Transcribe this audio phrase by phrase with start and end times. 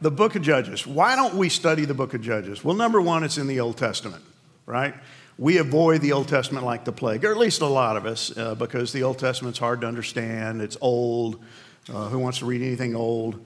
[0.00, 0.86] the book of Judges.
[0.86, 2.62] Why don't we study the book of Judges?
[2.62, 4.24] Well, number one, it's in the Old Testament,
[4.66, 4.94] right?
[5.38, 8.36] We avoid the Old Testament like the plague, or at least a lot of us,
[8.36, 10.62] uh, because the Old Testament's hard to understand.
[10.62, 11.42] It's old.
[11.88, 13.44] Uh, who wants to read anything old?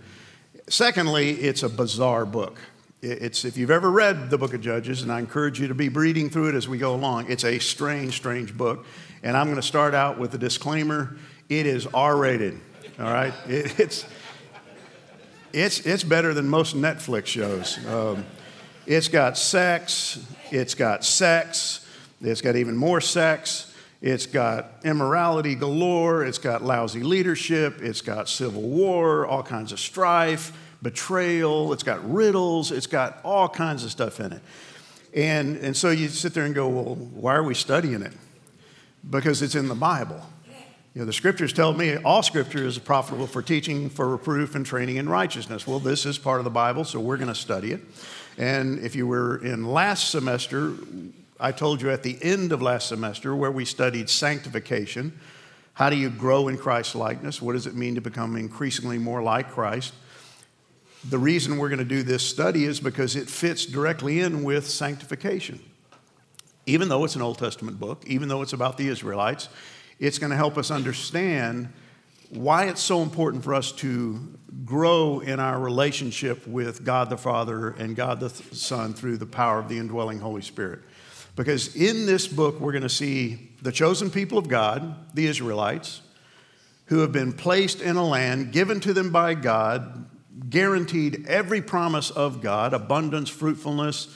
[0.69, 2.59] Secondly, it's a bizarre book.
[3.03, 5.89] It's, if you've ever read the book of Judges, and I encourage you to be
[5.89, 8.85] reading through it as we go along, it's a strange, strange book.
[9.23, 11.17] And I'm going to start out with a disclaimer
[11.49, 12.61] it is R rated,
[12.99, 13.35] all right?
[13.49, 14.07] It, it's,
[15.53, 17.85] it's, it's better than most Netflix shows.
[17.87, 18.25] Um,
[18.87, 21.87] it's got sex, it's got sex,
[22.21, 28.29] it's got even more sex, it's got immorality galore, it's got lousy leadership, it's got
[28.29, 33.91] civil war, all kinds of strife betrayal, it's got riddles, it's got all kinds of
[33.91, 34.43] stuff in it.
[35.15, 38.13] And, and so you sit there and go, well, why are we studying it?
[39.09, 40.25] Because it's in the Bible.
[40.93, 44.67] You know, the scriptures tell me all scripture is profitable for teaching, for reproof, and
[44.67, 45.65] training in righteousness.
[45.65, 47.81] Well, this is part of the Bible, so we're going to study it.
[48.37, 50.75] And if you were in last semester,
[51.39, 55.17] I told you at the end of last semester where we studied sanctification.
[55.75, 57.41] How do you grow in Christ's likeness?
[57.41, 59.95] What does it mean to become increasingly more like Christ?
[61.09, 64.69] The reason we're going to do this study is because it fits directly in with
[64.69, 65.61] sanctification.
[66.67, 69.49] Even though it's an Old Testament book, even though it's about the Israelites,
[70.01, 71.69] it's going to help us understand
[72.31, 74.19] why it's so important for us to
[74.65, 79.59] grow in our relationship with God the Father and God the Son through the power
[79.59, 80.81] of the indwelling Holy Spirit.
[81.37, 86.01] Because in this book, we're going to see the chosen people of God, the Israelites,
[86.87, 90.07] who have been placed in a land given to them by God
[90.49, 94.15] guaranteed every promise of God abundance, fruitfulness,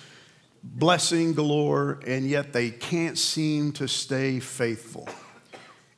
[0.62, 5.08] blessing galore, and yet they can't seem to stay faithful.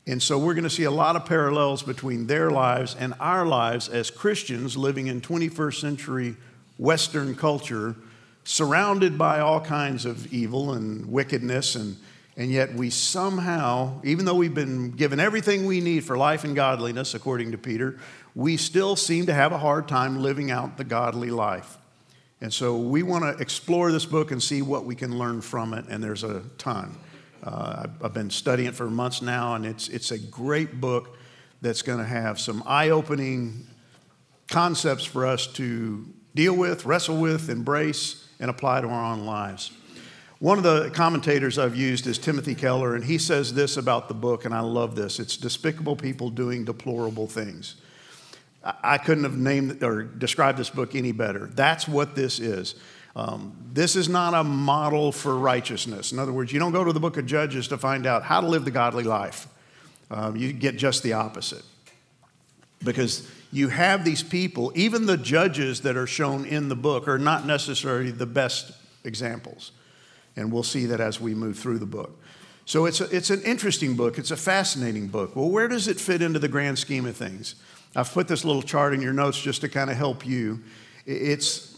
[0.08, 3.44] And so we're going to see a lot of parallels between their lives and our
[3.44, 6.36] lives as Christians living in 21st century
[6.78, 7.96] Western culture,
[8.44, 11.74] surrounded by all kinds of evil and wickedness.
[11.74, 11.96] And,
[12.36, 16.54] and yet we somehow, even though we've been given everything we need for life and
[16.54, 17.98] godliness, according to Peter,
[18.36, 21.78] we still seem to have a hard time living out the godly life.
[22.40, 25.72] And so we want to explore this book and see what we can learn from
[25.72, 26.94] it, and there's a ton.
[27.46, 31.16] Uh, I've been studying it for months now, and it's, it's a great book
[31.62, 33.68] that's going to have some eye opening
[34.48, 39.70] concepts for us to deal with, wrestle with, embrace, and apply to our own lives.
[40.40, 44.14] One of the commentators I've used is Timothy Keller, and he says this about the
[44.14, 47.76] book, and I love this it's despicable people doing deplorable things.
[48.82, 51.46] I couldn't have named or described this book any better.
[51.46, 52.74] That's what this is.
[53.16, 56.12] Um, this is not a model for righteousness.
[56.12, 58.42] In other words, you don't go to the book of Judges to find out how
[58.42, 59.48] to live the godly life.
[60.10, 61.64] Um, you get just the opposite.
[62.84, 67.18] Because you have these people, even the judges that are shown in the book are
[67.18, 68.72] not necessarily the best
[69.02, 69.72] examples.
[70.36, 72.22] And we'll see that as we move through the book.
[72.66, 75.34] So it's, a, it's an interesting book, it's a fascinating book.
[75.34, 77.54] Well, where does it fit into the grand scheme of things?
[77.94, 80.62] I've put this little chart in your notes just to kind of help you.
[81.06, 81.75] It's,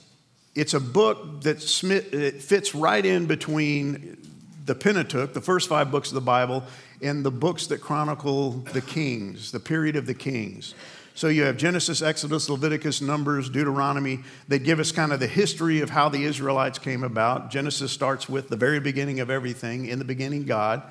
[0.58, 4.18] it's a book that fits right in between
[4.66, 6.64] the Pentateuch, the first five books of the Bible,
[7.00, 10.74] and the books that chronicle the kings, the period of the kings.
[11.14, 14.20] So you have Genesis, Exodus, Leviticus, Numbers, Deuteronomy.
[14.46, 17.50] They give us kind of the history of how the Israelites came about.
[17.50, 19.86] Genesis starts with the very beginning of everything.
[19.86, 20.82] In the beginning, God.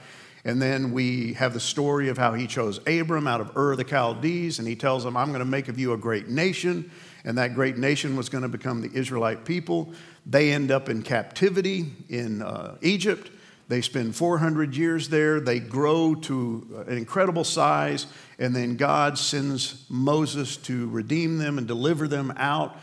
[0.45, 3.83] And then we have the story of how he chose Abram out of Ur the
[3.83, 6.89] Chaldees, and he tells him, I'm going to make of you a great nation.
[7.27, 9.91] And that great nation was going to become the Israelite people.
[10.25, 13.29] They end up in captivity in uh, Egypt.
[13.67, 15.41] They spend 400 years there.
[15.41, 18.05] They grow to an incredible size.
[18.39, 22.79] And then God sends Moses to redeem them and deliver them out.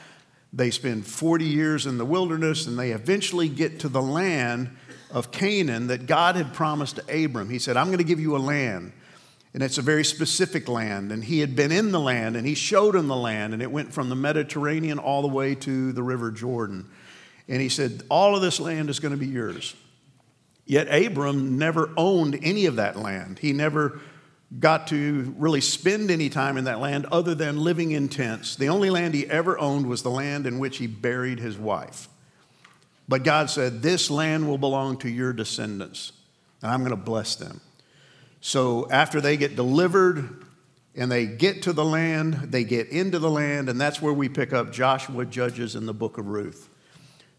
[0.52, 4.76] They spend 40 years in the wilderness and they eventually get to the land
[5.10, 7.48] of Canaan that God had promised to Abram.
[7.48, 8.92] He said, I'm going to give you a land.
[9.54, 11.12] And it's a very specific land.
[11.12, 13.54] And he had been in the land and he showed him the land.
[13.54, 16.90] And it went from the Mediterranean all the way to the River Jordan.
[17.48, 19.74] And he said, All of this land is going to be yours.
[20.66, 23.38] Yet Abram never owned any of that land.
[23.38, 24.00] He never
[24.58, 28.56] got to really spend any time in that land other than living in tents.
[28.56, 32.08] The only land he ever owned was the land in which he buried his wife.
[33.08, 36.12] But God said, This land will belong to your descendants,
[36.62, 37.60] and I'm going to bless them.
[38.46, 40.44] So after they get delivered
[40.94, 44.28] and they get to the land, they get into the land, and that's where we
[44.28, 46.68] pick up Joshua, Judges, and the book of Ruth.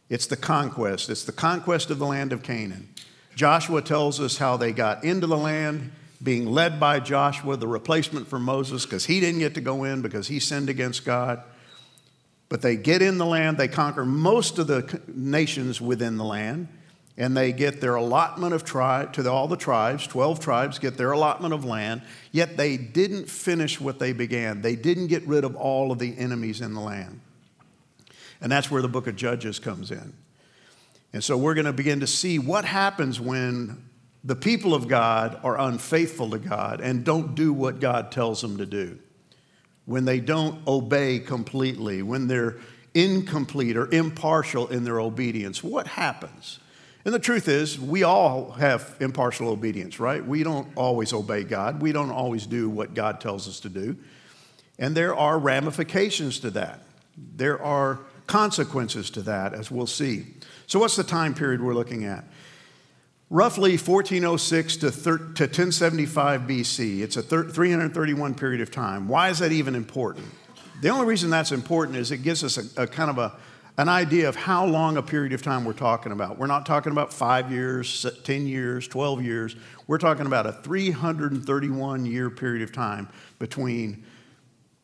[0.10, 2.90] It's the conquest, it's the conquest of the land of Canaan.
[3.36, 5.92] Joshua tells us how they got into the land,
[6.24, 10.02] being led by Joshua, the replacement for Moses, because he didn't get to go in
[10.02, 11.44] because he sinned against God.
[12.50, 16.68] But they get in the land, they conquer most of the nations within the land,
[17.18, 20.98] and they get their allotment of tribe to the, all the tribes, 12 tribes get
[20.98, 22.02] their allotment of land,
[22.32, 24.62] yet they didn't finish what they began.
[24.62, 27.22] They didn't get rid of all of the enemies in the land.
[28.42, 30.14] And that's where the book of Judges comes in.
[31.14, 33.86] And so we're going to begin to see what happens when
[34.26, 38.58] the people of God are unfaithful to God and don't do what God tells them
[38.58, 39.00] to do.
[39.86, 42.58] When they don't obey completely, when they're
[42.94, 46.60] incomplete or impartial in their obedience, what happens?
[47.06, 50.26] And the truth is, we all have impartial obedience, right?
[50.26, 51.80] We don't always obey God.
[51.80, 53.96] We don't always do what God tells us to do.
[54.80, 56.82] And there are ramifications to that.
[57.16, 60.26] There are consequences to that, as we'll see.
[60.66, 62.26] So, what's the time period we're looking at?
[63.30, 67.02] Roughly 1406 to, 1075 BC.
[67.02, 69.08] It's a 331 period of time.
[69.08, 70.26] Why is that even important?
[70.82, 73.34] The only reason that's important is it gives us a, a kind of a
[73.78, 76.38] an idea of how long a period of time we're talking about.
[76.38, 79.56] We're not talking about five years, 10 years, 12 years.
[79.88, 84.06] We're talking about a 331 year period of time between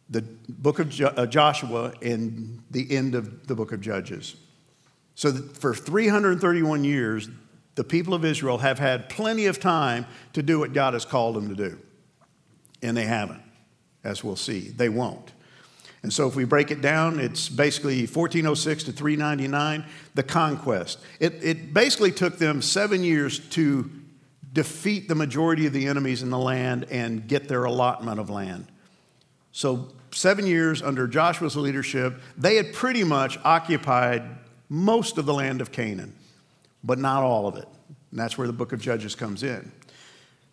[0.09, 4.35] the book of uh, Joshua and the end of the book of Judges.
[5.15, 7.29] So for 331 years,
[7.75, 11.35] the people of Israel have had plenty of time to do what God has called
[11.35, 11.79] them to do.
[12.81, 13.41] And they haven't,
[14.03, 14.69] as we'll see.
[14.69, 15.31] They won't.
[16.03, 20.99] And so if we break it down, it's basically 1406 to 399, the conquest.
[21.19, 23.89] It, it basically took them seven years to
[24.51, 28.67] defeat the majority of the enemies in the land and get their allotment of land.
[29.51, 34.23] So, seven years under Joshua's leadership, they had pretty much occupied
[34.69, 36.13] most of the land of Canaan,
[36.83, 37.67] but not all of it.
[38.11, 39.71] And that's where the book of Judges comes in.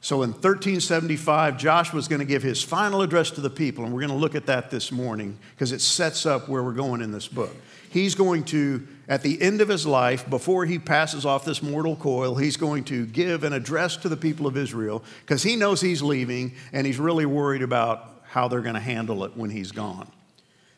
[0.01, 3.93] So in 1375, Joshua was going to give his final address to the people, and
[3.93, 7.03] we're going to look at that this morning because it sets up where we're going
[7.03, 7.55] in this book.
[7.91, 11.97] He's going to, at the end of his life, before he passes off this mortal
[11.97, 15.81] coil, he's going to give an address to the people of Israel because he knows
[15.81, 19.73] he's leaving and he's really worried about how they're going to handle it when he's
[19.73, 20.09] gone.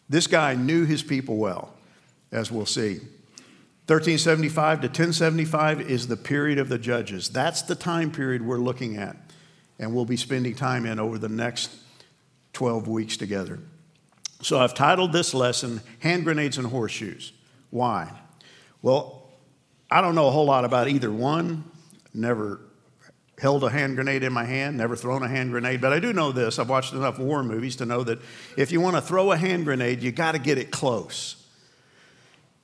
[0.09, 1.75] This guy knew his people well,
[2.33, 3.01] as we'll see.
[3.91, 7.29] 1375 to 1075 is the period of the judges.
[7.29, 9.17] That's the time period we're looking at,
[9.81, 11.75] and we'll be spending time in over the next
[12.53, 13.59] 12 weeks together.
[14.43, 17.33] So I've titled this lesson Hand Grenades and Horseshoes.
[17.71, 18.13] Why?
[18.81, 19.29] Well,
[19.91, 21.65] I don't know a whole lot about either one.
[22.15, 22.61] Never
[23.41, 26.13] held a hand grenade in my hand, never thrown a hand grenade, but I do
[26.13, 26.61] know this.
[26.61, 28.21] I've watched enough war movies to know that
[28.57, 31.40] if you want to throw a hand grenade, you got to get it close.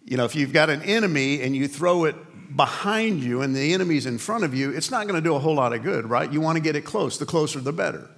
[0.06, 2.14] You know, if you've got an enemy and you throw it
[2.56, 5.38] behind you and the enemy's in front of you, it's not going to do a
[5.38, 6.32] whole lot of good, right?
[6.32, 7.18] You want to get it close.
[7.18, 8.08] The closer, the better.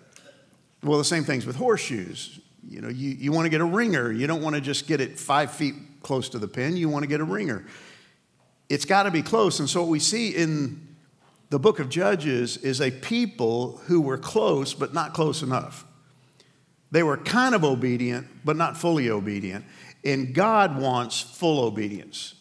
[0.83, 2.39] Well, the same thing's with horseshoes.
[2.69, 4.13] You know, you, you want to get a ringer.
[4.13, 6.77] You don't want to just get it five feet close to the pin.
[6.77, 7.65] You want to get a ringer.
[8.69, 9.59] It's got to be close.
[9.59, 10.87] And so, what we see in
[11.49, 15.87] the book of Judges is a people who were close, but not close enough.
[16.91, 19.65] They were kind of obedient, but not fully obedient.
[20.09, 22.35] And God wants full obedience.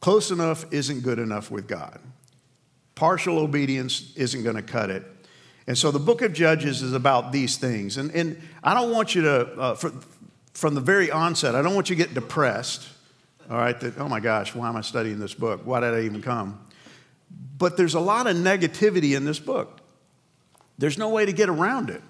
[0.00, 1.98] Close enough isn't good enough with God.
[2.94, 5.02] Partial obedience isn't going to cut it.
[5.66, 7.96] And so the book of Judges is about these things.
[7.96, 9.92] And, and I don't want you to, uh, for,
[10.52, 12.86] from the very onset, I don't want you to get depressed,
[13.50, 15.62] all right, that, oh my gosh, why am I studying this book?
[15.64, 16.60] Why did I even come?
[17.56, 19.80] But there's a lot of negativity in this book.
[20.76, 22.02] There's no way to get around it.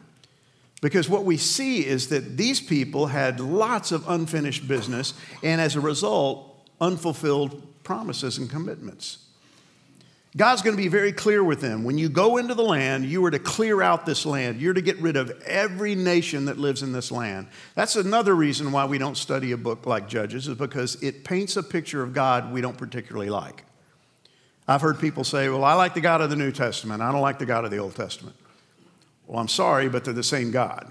[0.80, 5.74] Because what we see is that these people had lots of unfinished business, and as
[5.74, 9.18] a result, unfulfilled promises and commitments.
[10.36, 11.82] God's going to be very clear with them.
[11.82, 14.60] When you go into the land, you are to clear out this land.
[14.60, 17.48] You're to get rid of every nation that lives in this land.
[17.74, 21.56] That's another reason why we don't study a book like Judges, is because it paints
[21.56, 23.64] a picture of God we don't particularly like.
[24.68, 27.22] I've heard people say, Well, I like the God of the New Testament, I don't
[27.22, 28.36] like the God of the Old Testament.
[29.28, 30.90] Well, I'm sorry, but they're the same God.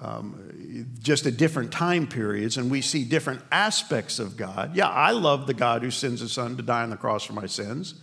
[0.00, 4.74] Um, just at different time periods, and we see different aspects of God.
[4.74, 7.34] Yeah, I love the God who sends his son to die on the cross for
[7.34, 7.94] my sins.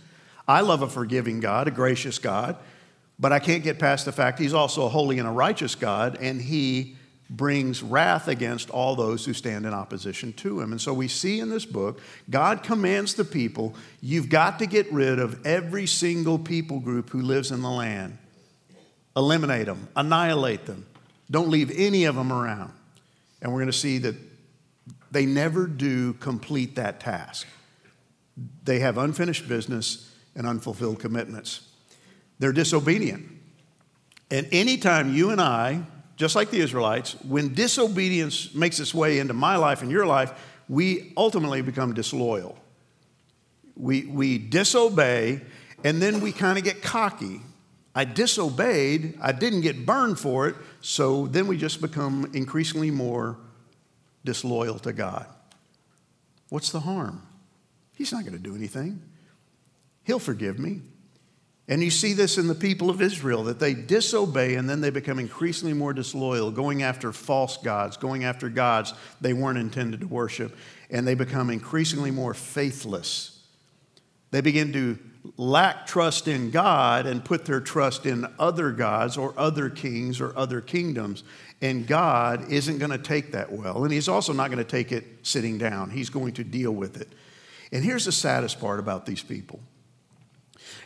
[0.46, 2.56] I love a forgiving God, a gracious God,
[3.18, 6.18] but I can't get past the fact he's also a holy and a righteous God,
[6.20, 6.96] and he
[7.28, 10.70] brings wrath against all those who stand in opposition to him.
[10.70, 14.92] And so we see in this book, God commands the people, you've got to get
[14.92, 18.18] rid of every single people group who lives in the land.
[19.16, 20.86] Eliminate them, annihilate them.
[21.30, 22.72] Don't leave any of them around.
[23.40, 24.14] And we're going to see that
[25.10, 27.46] they never do complete that task.
[28.64, 31.66] They have unfinished business and unfulfilled commitments.
[32.38, 33.26] They're disobedient.
[34.30, 35.82] And anytime you and I
[36.16, 40.32] just like the Israelites, when disobedience makes its way into my life and your life,
[40.68, 42.58] we ultimately become disloyal.
[43.76, 45.42] We, we disobey,
[45.84, 47.42] and then we kind of get cocky.
[47.96, 53.38] I disobeyed, I didn't get burned for it, so then we just become increasingly more
[54.22, 55.24] disloyal to God.
[56.50, 57.22] What's the harm?
[57.94, 59.00] He's not going to do anything.
[60.04, 60.82] He'll forgive me.
[61.68, 64.90] And you see this in the people of Israel that they disobey and then they
[64.90, 70.06] become increasingly more disloyal, going after false gods, going after gods they weren't intended to
[70.06, 70.54] worship,
[70.90, 73.42] and they become increasingly more faithless.
[74.32, 74.98] They begin to
[75.36, 80.36] lack trust in God and put their trust in other gods or other kings or
[80.36, 81.24] other kingdoms.
[81.60, 83.84] And God isn't going to take that well.
[83.84, 87.00] And He's also not going to take it sitting down, He's going to deal with
[87.00, 87.08] it.
[87.72, 89.60] And here's the saddest part about these people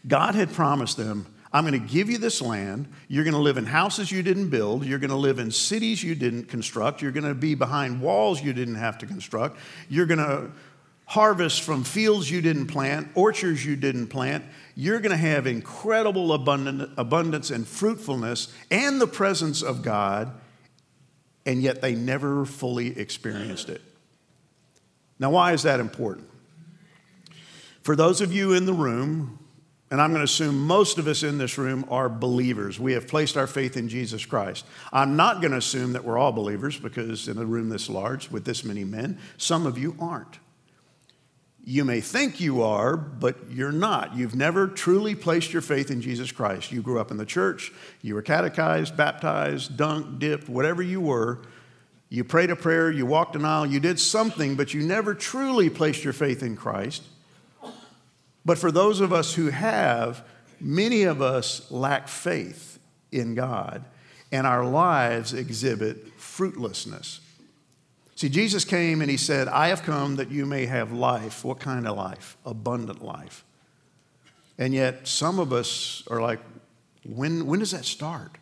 [0.06, 2.88] God had promised them, I'm going to give you this land.
[3.08, 4.84] You're going to live in houses you didn't build.
[4.84, 7.02] You're going to live in cities you didn't construct.
[7.02, 9.58] You're going to be behind walls you didn't have to construct.
[9.88, 10.50] You're going to
[11.10, 14.44] harvest from fields you didn't plant, orchards you didn't plant.
[14.76, 20.30] You're going to have incredible abundance and fruitfulness and the presence of God,
[21.44, 23.82] and yet they never fully experienced it.
[25.18, 26.28] Now, why is that important?
[27.82, 29.40] For those of you in the room
[29.90, 32.78] and I'm going to assume most of us in this room are believers.
[32.78, 34.64] We have placed our faith in Jesus Christ.
[34.92, 38.30] I'm not going to assume that we're all believers because in a room this large
[38.30, 40.38] with this many men, some of you aren't.
[41.64, 44.16] You may think you are, but you're not.
[44.16, 46.72] You've never truly placed your faith in Jesus Christ.
[46.72, 51.40] You grew up in the church, you were catechized, baptized, dunked, dipped, whatever you were.
[52.08, 55.70] You prayed a prayer, you walked an aisle, you did something, but you never truly
[55.70, 57.04] placed your faith in Christ.
[58.44, 60.24] But for those of us who have,
[60.60, 62.78] many of us lack faith
[63.12, 63.84] in God,
[64.32, 67.20] and our lives exhibit fruitlessness.
[68.20, 71.42] See, Jesus came and he said, I have come that you may have life.
[71.42, 72.36] What kind of life?
[72.44, 73.46] Abundant life.
[74.58, 76.38] And yet, some of us are like,
[77.02, 78.36] when, when does that start?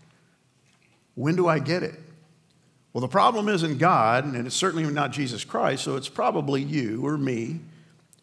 [1.15, 1.95] When do I get it?
[2.93, 7.07] Well, the problem isn't God, and it's certainly not Jesus Christ, so it's probably you
[7.07, 7.61] or me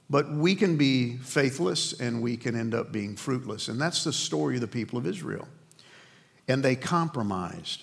[0.09, 3.69] but we can be faithless and we can end up being fruitless.
[3.69, 5.47] And that's the story of the people of Israel.
[6.47, 7.81] And they compromised.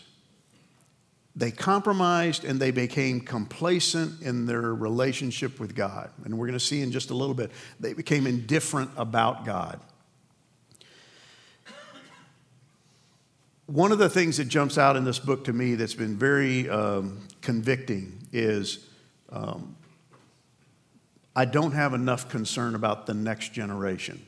[1.34, 6.10] They compromised and they became complacent in their relationship with God.
[6.24, 9.80] And we're going to see in just a little bit, they became indifferent about God.
[13.66, 16.68] One of the things that jumps out in this book to me that's been very
[16.68, 18.86] um, convicting is
[19.30, 19.76] um,
[21.34, 24.20] I don't have enough concern about the next generation.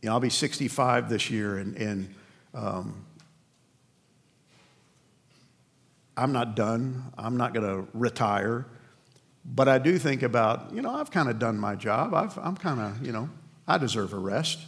[0.00, 2.14] You know, I'll be 65 this year, and, and
[2.54, 3.03] um,
[6.16, 7.12] I'm not done.
[7.18, 8.66] I'm not going to retire.
[9.44, 12.14] But I do think about, you know, I've kind of done my job.
[12.14, 13.28] I've, I'm kind of, you know,
[13.66, 14.58] I deserve a rest.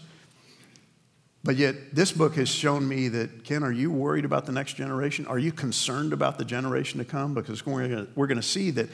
[1.45, 4.75] But yet, this book has shown me that, Ken, are you worried about the next
[4.75, 5.27] generation?
[5.27, 7.35] Are you concerned about the generation to come?
[7.35, 8.89] Because we're going to see that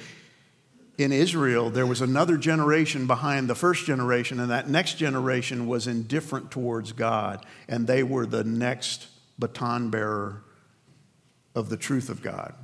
[0.99, 5.87] in Israel, there was another generation behind the first generation, and that next generation was
[5.87, 10.43] indifferent towards God, and they were the next baton bearer
[11.55, 12.55] of the truth of God.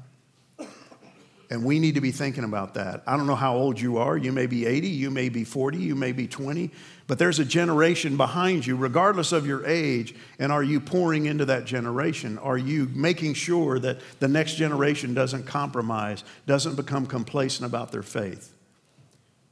[1.50, 3.02] And we need to be thinking about that.
[3.07, 4.18] I don't know how old you are.
[4.18, 6.71] You may be 80, you may be 40, you may be 20,
[7.07, 10.14] but there's a generation behind you, regardless of your age.
[10.38, 12.37] And are you pouring into that generation?
[12.37, 18.02] Are you making sure that the next generation doesn't compromise, doesn't become complacent about their
[18.02, 18.52] faith?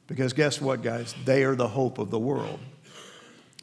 [0.07, 1.15] Because guess what, guys?
[1.25, 2.61] They are the hope of the world.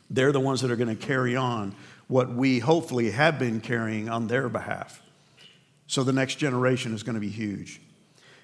[0.10, 1.75] They're the ones that are going to carry on
[2.08, 5.02] what we hopefully have been carrying on their behalf.
[5.93, 7.79] So the next generation is going to be huge.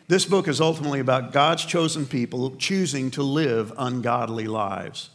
[0.08, 5.10] This book is ultimately about God's chosen people choosing to live ungodly lives.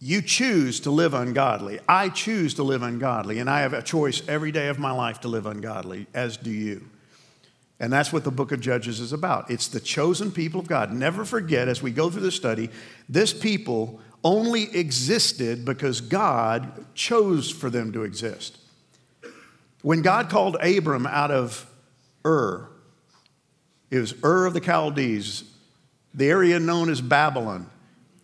[0.00, 1.78] You choose to live ungodly.
[1.88, 5.20] I choose to live ungodly, and I have a choice every day of my life
[5.20, 6.88] to live ungodly, as do you.
[7.78, 9.48] And that's what the book of Judges is about.
[9.48, 10.92] It's the chosen people of God.
[10.92, 12.68] Never forget, as we go through the study,
[13.08, 18.59] this people only existed because God chose for them to exist.
[19.82, 21.66] When God called Abram out of
[22.24, 22.68] Ur,
[23.90, 25.44] it was Ur of the Chaldees,
[26.14, 27.68] the area known as Babylon.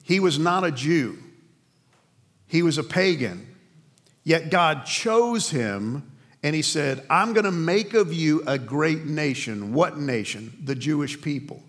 [0.03, 1.19] He was not a Jew,
[2.47, 3.55] he was a pagan.
[4.23, 6.11] Yet God chose him
[6.43, 9.73] and he said, I'm going to make of you a great nation.
[9.73, 10.57] What nation?
[10.65, 11.63] The Jewish people.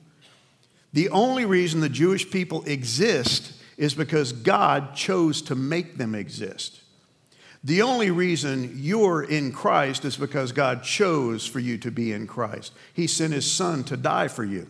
[0.91, 6.82] The only reason the Jewish people exist is because God chose to make them exist.
[7.67, 12.25] The only reason you're in Christ is because God chose for you to be in
[12.25, 12.71] Christ.
[12.93, 14.67] He sent His Son to die for you.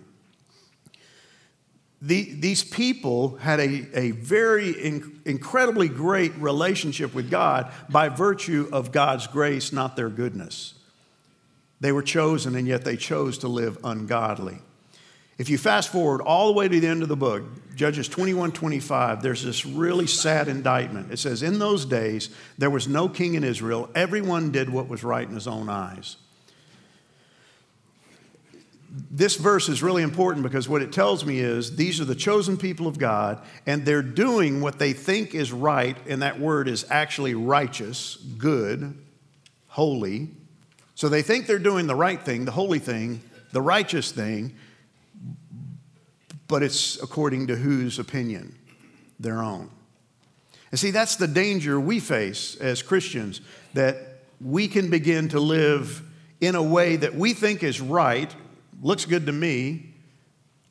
[2.01, 8.67] The, these people had a, a very in, incredibly great relationship with God by virtue
[8.71, 10.73] of God's grace, not their goodness.
[11.79, 14.57] They were chosen, and yet they chose to live ungodly.
[15.37, 17.43] If you fast forward all the way to the end of the book,
[17.75, 21.11] Judges 21 25, there's this really sad indictment.
[21.11, 23.89] It says, In those days, there was no king in Israel.
[23.93, 26.17] Everyone did what was right in his own eyes.
[29.11, 32.57] This verse is really important because what it tells me is these are the chosen
[32.57, 36.83] people of God, and they're doing what they think is right, and that word is
[36.89, 38.97] actually righteous, good,
[39.67, 40.29] holy.
[40.95, 44.55] So they think they're doing the right thing, the holy thing, the righteous thing
[46.47, 48.55] but it's according to whose opinion?
[49.19, 49.69] Their own.
[50.71, 53.41] And see, that's the danger we face as Christians
[53.73, 56.03] that we can begin to live
[56.39, 58.33] in a way that we think is right,
[58.81, 59.93] looks good to me,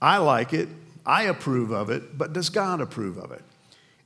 [0.00, 0.68] I like it,
[1.04, 3.42] I approve of it, but does God approve of it?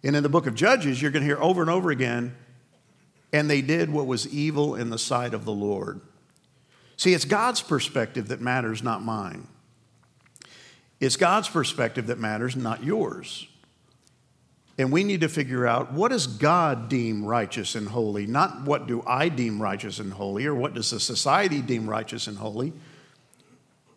[0.03, 2.35] And in the book of Judges, you're going to hear over and over again,
[3.33, 6.01] and they did what was evil in the sight of the Lord.
[6.97, 9.47] See, it's God's perspective that matters, not mine.
[11.01, 13.49] It's God's perspective that matters, not yours.
[14.77, 18.87] And we need to figure out what does God deem righteous and holy, not what
[18.87, 22.73] do I deem righteous and holy, or what does the society deem righteous and holy.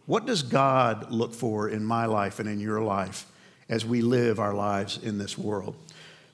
[0.05, 3.25] What does God look for in my life and in your life
[3.69, 5.75] as we live our lives in this world?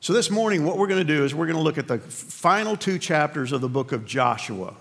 [0.01, 1.99] So, this morning, what we're going to do is we're going to look at the
[1.99, 4.73] final two chapters of the book of Joshua.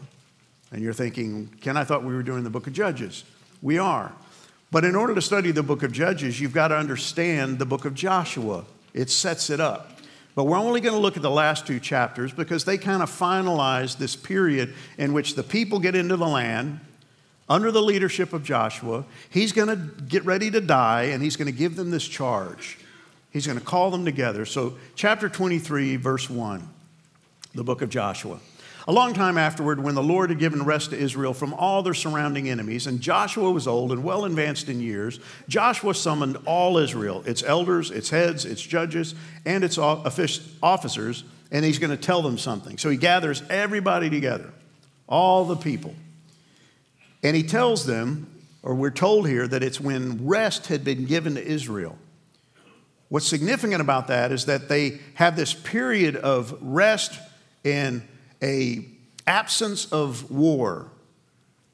[0.71, 3.25] And you're thinking, Ken, I thought we were doing the book of Judges.
[3.61, 4.13] We are.
[4.71, 7.85] But in order to study the book of Judges, you've got to understand the book
[7.85, 8.65] of Joshua.
[8.93, 9.99] It sets it up.
[10.35, 13.11] But we're only going to look at the last two chapters because they kind of
[13.11, 16.81] finalize this period in which the people get into the land
[17.49, 19.05] under the leadership of Joshua.
[19.31, 22.79] He's going to get ready to die and he's going to give them this charge.
[23.33, 24.45] He's going to call them together.
[24.45, 26.69] So, chapter 23, verse 1,
[27.55, 28.39] the book of Joshua.
[28.89, 31.93] A long time afterward, when the Lord had given rest to Israel from all their
[31.93, 37.23] surrounding enemies, and Joshua was old and well advanced in years, Joshua summoned all Israel,
[37.27, 42.39] its elders, its heads, its judges, and its officers, and he's going to tell them
[42.39, 42.79] something.
[42.79, 44.51] So he gathers everybody together,
[45.07, 45.95] all the people.
[47.23, 48.27] And he tells them,
[48.63, 51.99] or we're told here, that it's when rest had been given to Israel.
[53.11, 57.21] What's significant about that is that they have this period of rest
[57.67, 58.01] and
[58.43, 58.87] a
[59.27, 60.91] absence of war.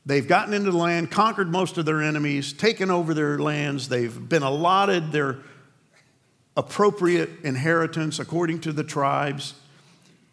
[0.06, 3.88] They've gotten into the land, conquered most of their enemies, taken over their lands.
[3.88, 5.38] They've been allotted their
[6.56, 9.54] appropriate inheritance according to the tribes,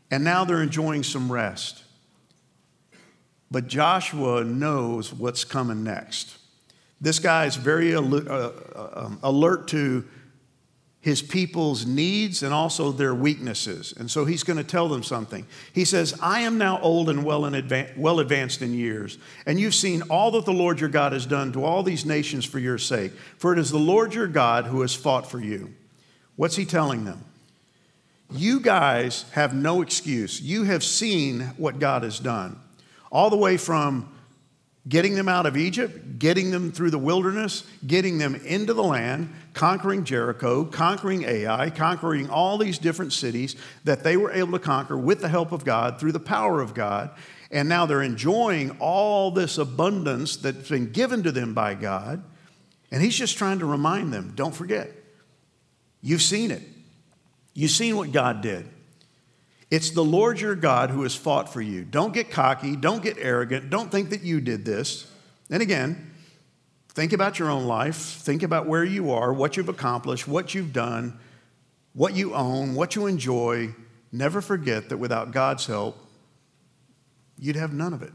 [0.09, 1.83] and now they're enjoying some rest.
[3.49, 6.37] But Joshua knows what's coming next.
[6.99, 10.05] This guy is very alert, uh, uh, um, alert to
[11.01, 13.91] his people's needs and also their weaknesses.
[13.97, 15.47] And so he's going to tell them something.
[15.73, 19.75] He says, I am now old and well, in well advanced in years, and you've
[19.75, 22.77] seen all that the Lord your God has done to all these nations for your
[22.77, 23.13] sake.
[23.37, 25.73] For it is the Lord your God who has fought for you.
[26.35, 27.25] What's he telling them?
[28.31, 30.39] You guys have no excuse.
[30.39, 32.59] You have seen what God has done.
[33.11, 34.10] All the way from
[34.87, 39.31] getting them out of Egypt, getting them through the wilderness, getting them into the land,
[39.53, 44.97] conquering Jericho, conquering Ai, conquering all these different cities that they were able to conquer
[44.97, 47.11] with the help of God, through the power of God.
[47.51, 52.23] And now they're enjoying all this abundance that's been given to them by God.
[52.91, 54.89] And He's just trying to remind them don't forget,
[56.01, 56.63] you've seen it.
[57.53, 58.67] You've seen what God did.
[59.71, 61.85] It's the Lord your God who has fought for you.
[61.85, 62.75] Don't get cocky.
[62.75, 63.69] Don't get arrogant.
[63.69, 65.09] Don't think that you did this.
[65.49, 66.11] And again,
[66.89, 67.95] think about your own life.
[67.95, 71.17] Think about where you are, what you've accomplished, what you've done,
[71.93, 73.73] what you own, what you enjoy.
[74.11, 75.97] Never forget that without God's help,
[77.39, 78.11] you'd have none of it.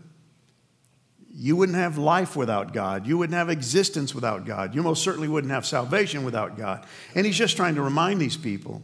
[1.35, 3.07] You wouldn't have life without God.
[3.07, 4.75] You wouldn't have existence without God.
[4.75, 6.87] You most certainly wouldn't have salvation without God.
[7.15, 8.83] And he's just trying to remind these people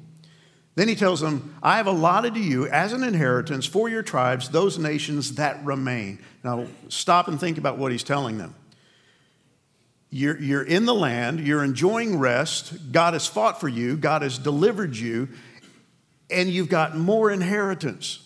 [0.74, 4.48] then he tells them, I have allotted to you as an inheritance for your tribes
[4.48, 6.18] those nations that remain.
[6.42, 8.54] Now, stop and think about what he's telling them.
[10.08, 14.38] You're, you're in the land, you're enjoying rest, God has fought for you, God has
[14.38, 15.28] delivered you,
[16.30, 18.18] and you've got more inheritance.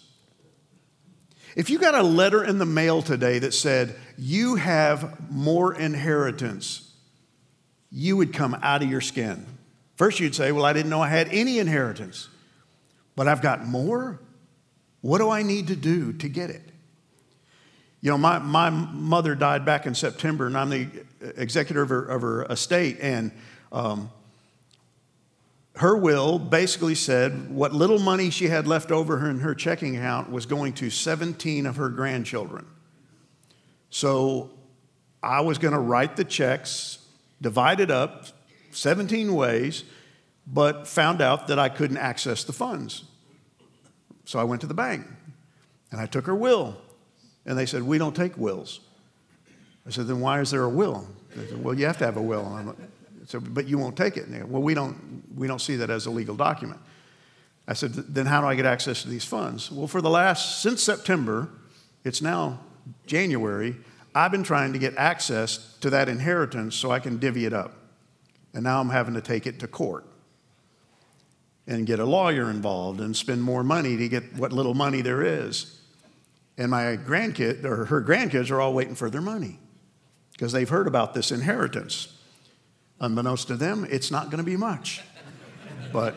[1.57, 6.93] If you got a letter in the mail today that said, You have more inheritance,
[7.91, 9.47] you would come out of your skin.
[9.95, 12.29] First, you'd say, Well, I didn't know I had any inheritance
[13.17, 14.21] but I've got more?
[15.01, 16.63] What do I need to do to get it?
[18.01, 20.89] You know, my, my mother died back in September, and I'm the
[21.37, 22.99] executor of her, of her estate.
[23.01, 23.33] And
[23.73, 24.11] um,
[25.77, 30.31] her will basically said what little money she had left over in her checking account
[30.31, 32.67] was going to 17 of her grandchildren.
[33.91, 34.51] So
[35.23, 36.99] I was going to write the checks,
[37.41, 38.27] divide it up
[38.71, 39.85] 17 ways,
[40.47, 43.05] but found out that I couldn't access the funds.
[44.27, 45.07] So I went to the bank
[45.91, 46.77] and I took her will.
[47.47, 48.81] And they said, We don't take wills.
[49.87, 51.09] I said, Then why is there a will?
[51.35, 52.45] They said, Well, you have to have a will.
[52.57, 52.75] And
[53.25, 54.31] said, But you won't take it.
[54.31, 56.81] They, well, we don't, we don't see that as a legal document.
[57.69, 59.71] I said, Then how do I get access to these funds?
[59.71, 61.49] Well, for the last, since September,
[62.05, 62.59] it's now
[63.07, 63.77] January,
[64.12, 67.77] I've been trying to get access to that inheritance so I can divvy it up.
[68.55, 70.05] And now I'm having to take it to court
[71.67, 75.23] and get a lawyer involved and spend more money to get what little money there
[75.23, 75.81] is.
[76.59, 79.59] And my grandkid or her grandkids are all waiting for their money
[80.33, 82.17] because they've heard about this inheritance.
[83.01, 85.03] Unbeknownst to them, it's not going to be much.
[85.93, 86.15] But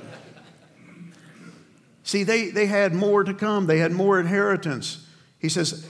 [2.04, 5.06] see, they, they had more to come, they had more inheritance.
[5.40, 5.88] He says,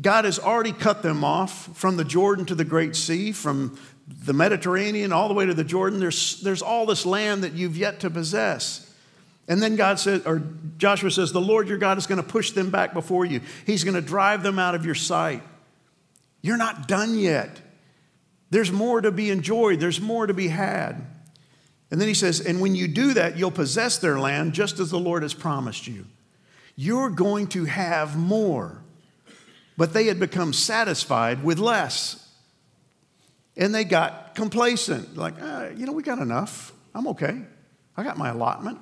[0.00, 4.32] God has already cut them off from the Jordan to the Great Sea, from the
[4.32, 5.98] Mediterranean all the way to the Jordan.
[5.98, 8.87] There's, there's all this land that you've yet to possess.
[9.48, 10.42] And then God says, or
[10.76, 13.40] Joshua says, the Lord your God is going to push them back before you.
[13.64, 15.42] He's going to drive them out of your sight.
[16.42, 17.60] You're not done yet.
[18.50, 21.04] There's more to be enjoyed, there's more to be had.
[21.90, 24.90] And then he says, and when you do that, you'll possess their land just as
[24.90, 26.04] the Lord has promised you.
[26.76, 28.82] You're going to have more.
[29.78, 32.28] But they had become satisfied with less.
[33.56, 36.72] And they got complacent, like, ah, you know, we got enough.
[36.94, 37.40] I'm okay.
[37.96, 38.78] I got my allotment.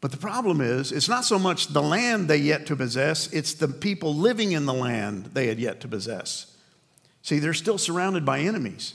[0.00, 3.54] But the problem is, it's not so much the land they yet to possess, it's
[3.54, 6.56] the people living in the land they had yet to possess.
[7.22, 8.94] See, they're still surrounded by enemies.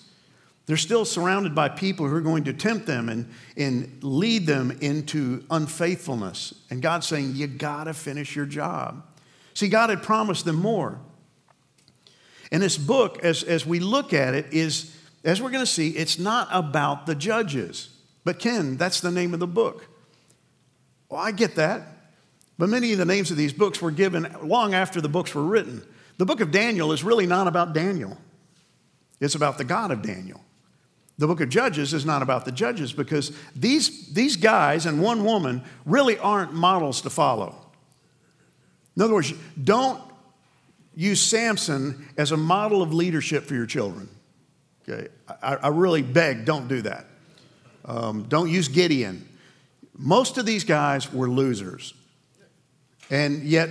[0.66, 4.78] They're still surrounded by people who are going to tempt them and, and lead them
[4.80, 6.54] into unfaithfulness.
[6.70, 9.04] And God's saying, You got to finish your job.
[9.54, 11.00] See, God had promised them more.
[12.52, 15.89] And this book, as, as we look at it, is, as we're going to see,
[15.89, 17.89] it's not about the judges.
[18.24, 19.88] But Ken, that's the name of the book.
[21.13, 21.84] Well, I get that.
[22.58, 25.43] But many of the names of these books were given long after the books were
[25.43, 25.86] written.
[26.17, 28.17] The book of Daniel is really not about Daniel,
[29.19, 30.41] it's about the God of Daniel.
[31.19, 35.23] The book of Judges is not about the judges because these, these guys and one
[35.23, 37.56] woman really aren't models to follow.
[38.95, 39.32] In other words,
[39.63, 40.02] don't
[40.95, 44.10] use Samson as a model of leadership for your children.
[44.89, 45.10] Okay,
[45.43, 47.06] I, I really beg, don't do that.
[47.86, 49.30] Um, don't use Gideon.
[49.96, 51.94] Most of these guys were losers.
[53.10, 53.70] And yet,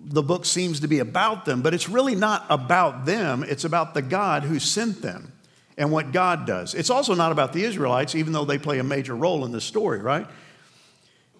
[0.00, 3.44] the book seems to be about them, but it's really not about them.
[3.46, 5.32] It's about the God who sent them
[5.76, 6.74] and what God does.
[6.74, 9.64] It's also not about the Israelites, even though they play a major role in this
[9.64, 10.26] story, right?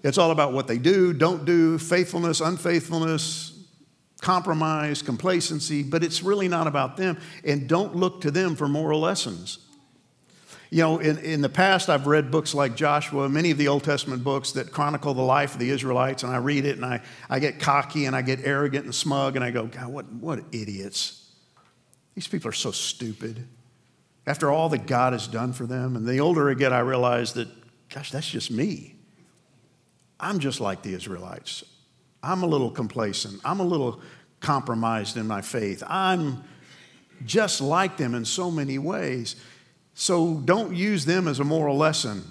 [0.03, 3.53] It's all about what they do, don't do, faithfulness, unfaithfulness,
[4.21, 7.19] compromise, complacency, but it's really not about them.
[7.45, 9.59] And don't look to them for moral lessons.
[10.71, 13.85] You know, in, in the past, I've read books like Joshua, many of the Old
[13.85, 17.01] Testament books that chronicle the life of the Israelites, and I read it and I,
[17.31, 20.41] I get cocky and I get arrogant and smug, and I go, God, what, what
[20.53, 21.31] idiots.
[22.15, 23.47] These people are so stupid.
[24.27, 27.33] After all that God has done for them, and the older I get, I realize
[27.35, 27.49] that,
[27.89, 28.97] gosh, that's just me.
[30.21, 31.65] I'm just like the Israelites.
[32.23, 33.41] I'm a little complacent.
[33.45, 34.03] I'm a little
[34.41, 35.83] compromised in my faith.
[35.87, 36.45] I'm
[37.25, 39.37] just like them in so many ways.
[40.01, 42.23] So don't use them as a moral lesson.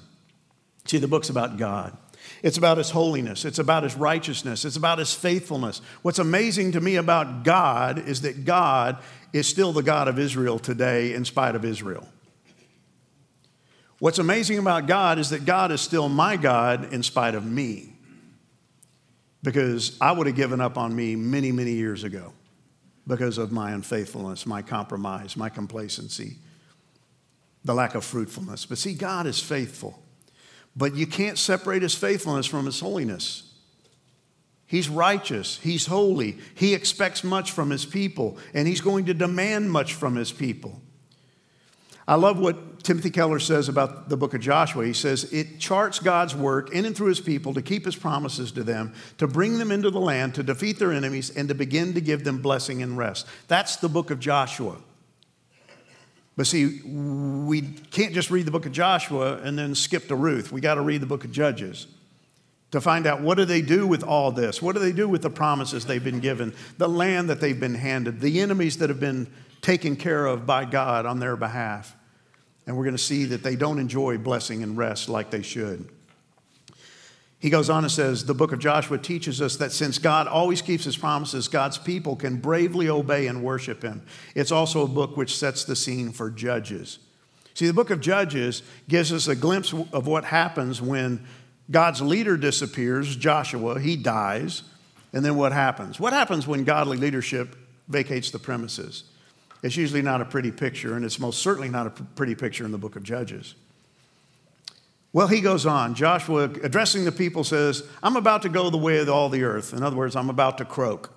[0.85, 1.97] See, the book's about God.
[2.41, 3.43] It's about his holiness.
[3.43, 4.63] It's about his righteousness.
[4.63, 5.81] It's about his faithfulness.
[6.01, 8.99] What's amazing to me about God is that God
[9.33, 12.07] is still the God of Israel today in spite of Israel.
[13.99, 17.91] What's amazing about God is that God is still my God in spite of me.
[19.43, 22.31] Because I would have given up on me many, many years ago
[23.05, 26.37] because of my unfaithfulness, my compromise, my complacency
[27.63, 28.65] the lack of fruitfulness.
[28.65, 30.01] But see, God is faithful.
[30.75, 33.43] But you can't separate his faithfulness from his holiness.
[34.67, 39.71] He's righteous, he's holy, he expects much from his people, and he's going to demand
[39.71, 40.81] much from his people.
[42.05, 44.85] I love what Timothy Keller says about the book of Joshua.
[44.85, 48.51] He says, It charts God's work in and through his people to keep his promises
[48.53, 51.93] to them, to bring them into the land, to defeat their enemies, and to begin
[51.95, 53.27] to give them blessing and rest.
[53.47, 54.77] That's the book of Joshua.
[56.37, 60.51] But see, we can't just read the book of Joshua and then skip to Ruth.
[60.51, 61.87] We got to read the book of Judges.
[62.71, 64.61] to find out what do they do with all this?
[64.61, 67.75] What do they do with the promises they've been given, the land that they've been
[67.75, 69.27] handed, the enemies that have been
[69.61, 71.95] taken care of by God on their behalf.
[72.65, 75.89] And we're going to see that they don't enjoy blessing and rest like they should.
[77.39, 80.61] He goes on and says, The book of Joshua teaches us that since God always
[80.61, 84.03] keeps his promises, God's people can bravely obey and worship him.
[84.33, 86.99] It's also a book which sets the scene for judges.
[87.53, 91.25] See, the book of Judges gives us a glimpse of what happens when
[91.71, 94.61] God's leader disappears, Joshua, he dies,
[95.11, 95.99] and then what happens?
[95.99, 97.55] What happens when godly leadership
[97.87, 99.05] vacates the premises?
[99.63, 102.71] It's usually not a pretty picture, and it's most certainly not a pretty picture in
[102.71, 103.55] the book of Judges.
[105.17, 105.95] Well, he goes on.
[105.95, 109.73] Joshua, addressing the people, says, I'm about to go the way of all the earth.
[109.73, 111.11] In other words, I'm about to croak.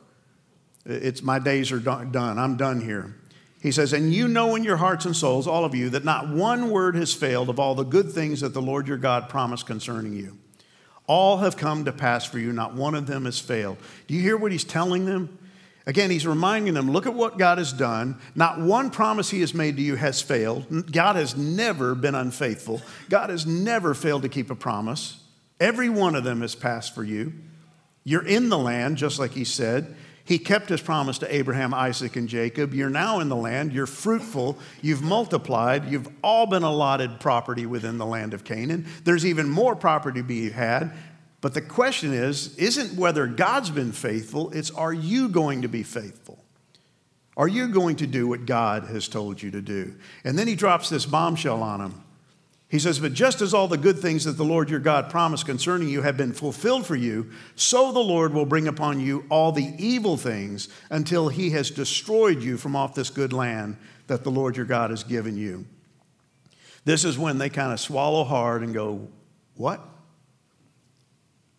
[0.87, 2.39] It's my days are done.
[2.39, 3.15] I'm done here.
[3.61, 6.31] He says, And you know in your hearts and souls, all of you, that not
[6.31, 9.67] one word has failed of all the good things that the Lord your God promised
[9.67, 10.39] concerning you.
[11.07, 13.77] All have come to pass for you, not one of them has failed.
[14.07, 15.39] Do you hear what he's telling them?
[15.87, 18.19] Again, he's reminding them look at what God has done.
[18.35, 20.93] Not one promise he has made to you has failed.
[20.93, 22.83] God has never been unfaithful.
[23.09, 25.23] God has never failed to keep a promise.
[25.59, 27.33] Every one of them has passed for you.
[28.05, 29.97] You're in the land, just like he said.
[30.25, 32.73] He kept his promise to Abraham, Isaac, and Jacob.
[32.73, 33.73] You're now in the land.
[33.73, 34.59] You're fruitful.
[34.81, 35.91] You've multiplied.
[35.91, 38.87] You've all been allotted property within the land of Canaan.
[39.03, 40.93] There's even more property to be had.
[41.41, 45.83] But the question is isn't whether God's been faithful, it's are you going to be
[45.83, 46.45] faithful?
[47.37, 49.95] Are you going to do what God has told you to do?
[50.25, 52.03] And then he drops this bombshell on him.
[52.69, 55.47] He says, But just as all the good things that the Lord your God promised
[55.47, 59.53] concerning you have been fulfilled for you, so the Lord will bring upon you all
[59.53, 63.77] the evil things until he has destroyed you from off this good land
[64.07, 65.67] that the Lord your God has given you.
[66.85, 69.09] This is when they kind of swallow hard and go,
[69.55, 69.81] What?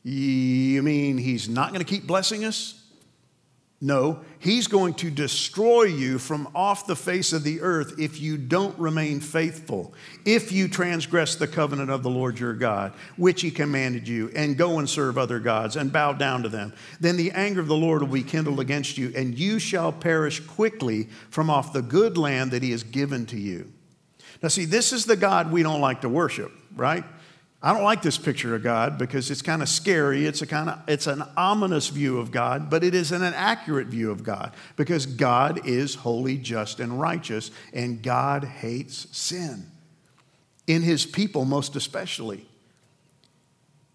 [0.04, 2.82] You mean he's not going to keep blessing us?
[3.84, 8.38] No, he's going to destroy you from off the face of the earth if you
[8.38, 13.50] don't remain faithful, if you transgress the covenant of the Lord your God, which he
[13.50, 16.74] commanded you, and go and serve other gods and bow down to them.
[17.00, 20.40] Then the anger of the Lord will be kindled against you, and you shall perish
[20.42, 23.72] quickly from off the good land that he has given to you.
[24.44, 27.04] Now, see, this is the God we don't like to worship, right?
[27.64, 30.26] I don't like this picture of God because it's kind of scary.
[30.26, 33.88] It's a kind of it's an ominous view of God, but it is an, accurate
[33.88, 39.68] view of God because God is holy, just, and righteous, and God hates sin
[40.66, 42.48] in his people most especially.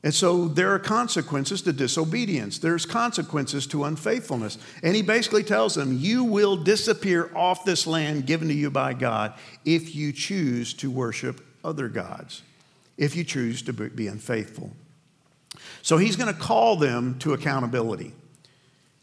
[0.05, 2.59] And so there are consequences to disobedience.
[2.59, 4.59] There's consequences to unfaithfulness.
[4.85, 8.95] And he basically tells them, You will disappear off this land given to you by
[8.95, 12.43] God if you choose to worship other gods
[12.97, 14.73] if you choose to be unfaithful.
[15.83, 18.13] So he's going to call them to accountability.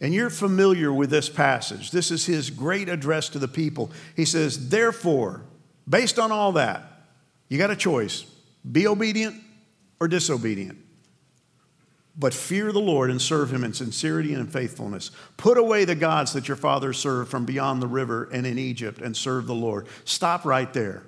[0.02, 1.92] And you're familiar with this passage.
[1.92, 3.92] This is his great address to the people.
[4.16, 5.44] He says, Therefore,
[5.88, 6.84] based on all that,
[7.48, 8.26] you got a choice
[8.70, 9.42] be obedient
[10.00, 10.78] or disobedient.
[12.18, 15.12] But fear the Lord and serve him in sincerity and in faithfulness.
[15.38, 19.02] Put away the gods that your fathers served from beyond the river and in Egypt
[19.02, 19.88] and serve the Lord.
[20.06, 21.04] Stop right there.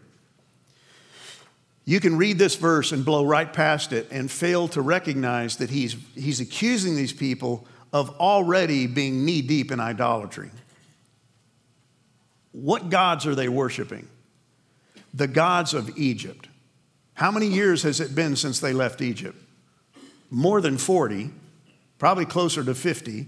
[1.86, 5.70] You can read this verse and blow right past it and fail to recognize that
[5.70, 10.50] he's, he's accusing these people of already being knee deep in idolatry.
[12.52, 14.08] What gods are they worshiping?
[15.14, 16.48] The gods of Egypt.
[17.14, 19.38] How many years has it been since they left Egypt?
[20.32, 21.30] More than 40,
[22.00, 23.28] probably closer to 50.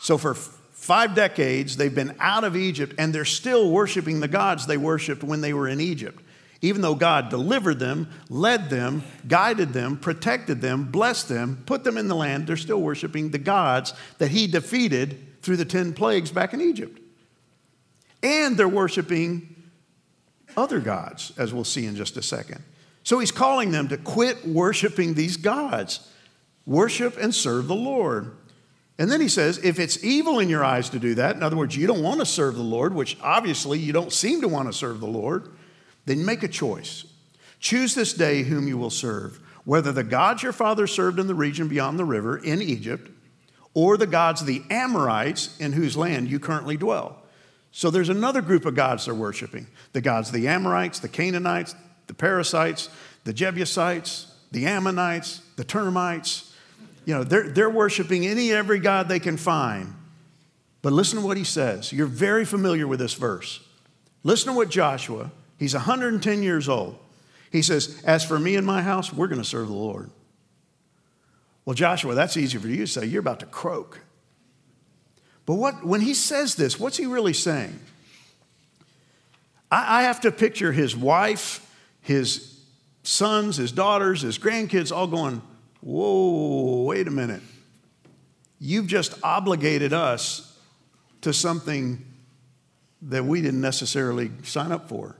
[0.00, 4.66] So for five decades, they've been out of Egypt and they're still worshiping the gods
[4.66, 6.22] they worshiped when they were in Egypt.
[6.62, 11.96] Even though God delivered them, led them, guided them, protected them, blessed them, put them
[11.96, 16.30] in the land, they're still worshiping the gods that He defeated through the 10 plagues
[16.30, 17.00] back in Egypt.
[18.22, 19.56] And they're worshiping
[20.54, 22.62] other gods, as we'll see in just a second.
[23.04, 26.06] So He's calling them to quit worshiping these gods,
[26.66, 28.36] worship and serve the Lord.
[28.98, 31.56] And then he says, if it's evil in your eyes to do that, in other
[31.56, 34.68] words, you don't want to serve the Lord, which obviously you don't seem to want
[34.68, 35.48] to serve the Lord,
[36.06, 37.04] then make a choice.
[37.58, 41.34] Choose this day whom you will serve, whether the gods your father served in the
[41.34, 43.10] region beyond the river in Egypt,
[43.74, 47.22] or the gods of the Amorites in whose land you currently dwell.
[47.72, 51.74] So there's another group of gods they're worshiping the gods of the Amorites, the Canaanites,
[52.06, 52.88] the Parasites,
[53.24, 56.52] the Jebusites, the Ammonites, the Termites.
[57.04, 59.94] You know, they're, they're worshiping any every god they can find.
[60.82, 61.92] But listen to what he says.
[61.92, 63.60] You're very familiar with this verse.
[64.22, 65.30] Listen to what Joshua
[65.60, 66.98] He's 110 years old.
[67.52, 70.10] He says, As for me and my house, we're going to serve the Lord.
[71.66, 73.04] Well, Joshua, that's easy for you to say.
[73.04, 74.00] You're about to croak.
[75.44, 77.78] But what, when he says this, what's he really saying?
[79.70, 81.70] I, I have to picture his wife,
[82.00, 82.58] his
[83.02, 85.42] sons, his daughters, his grandkids all going,
[85.82, 87.42] Whoa, wait a minute.
[88.58, 90.58] You've just obligated us
[91.20, 92.02] to something
[93.02, 95.16] that we didn't necessarily sign up for.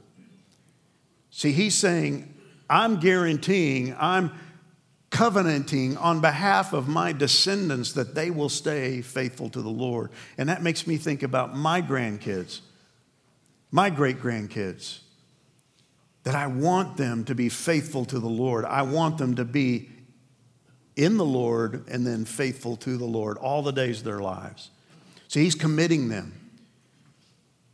[1.30, 2.34] See, he's saying,
[2.68, 4.32] I'm guaranteeing, I'm
[5.10, 10.10] covenanting on behalf of my descendants that they will stay faithful to the Lord.
[10.38, 12.60] And that makes me think about my grandkids,
[13.70, 15.00] my great grandkids,
[16.22, 18.64] that I want them to be faithful to the Lord.
[18.64, 19.88] I want them to be
[20.96, 24.70] in the Lord and then faithful to the Lord all the days of their lives.
[25.28, 26.39] So he's committing them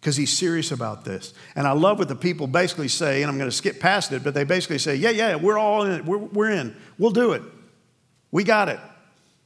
[0.07, 1.35] because he's serious about this.
[1.57, 4.23] And I love what the people basically say, and I'm going to skip past it,
[4.23, 6.05] but they basically say, Yeah, yeah, we're all in it.
[6.05, 6.77] We're, we're in.
[6.97, 7.43] We'll do it.
[8.31, 8.79] We got it.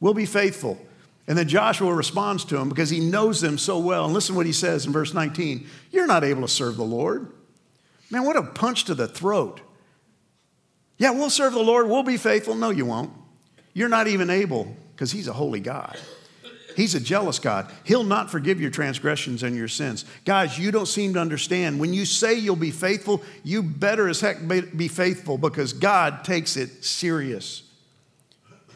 [0.00, 0.78] We'll be faithful.
[1.26, 4.04] And then Joshua responds to him because he knows them so well.
[4.04, 7.32] And listen what he says in verse 19 You're not able to serve the Lord.
[8.10, 9.62] Man, what a punch to the throat.
[10.98, 11.88] Yeah, we'll serve the Lord.
[11.88, 12.54] We'll be faithful.
[12.54, 13.12] No, you won't.
[13.72, 15.98] You're not even able because He's a holy God.
[16.76, 17.70] He's a jealous God.
[17.84, 20.04] He'll not forgive your transgressions and your sins.
[20.24, 21.78] Guys, you don't seem to understand.
[21.78, 26.56] When you say you'll be faithful, you better as heck be faithful because God takes
[26.56, 27.62] it serious.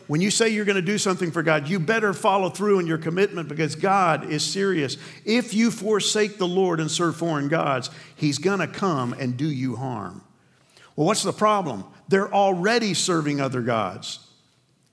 [0.07, 2.87] When you say you're going to do something for God, you better follow through in
[2.87, 4.99] your commitment because God is serious.
[5.25, 9.49] If you forsake the Lord and serve foreign gods, He's going to come and do
[9.49, 10.23] you harm.
[10.95, 11.85] Well, what's the problem?
[12.09, 14.21] They're already serving other gods.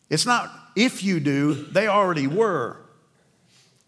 [0.09, 2.77] It's not if you do, they already were.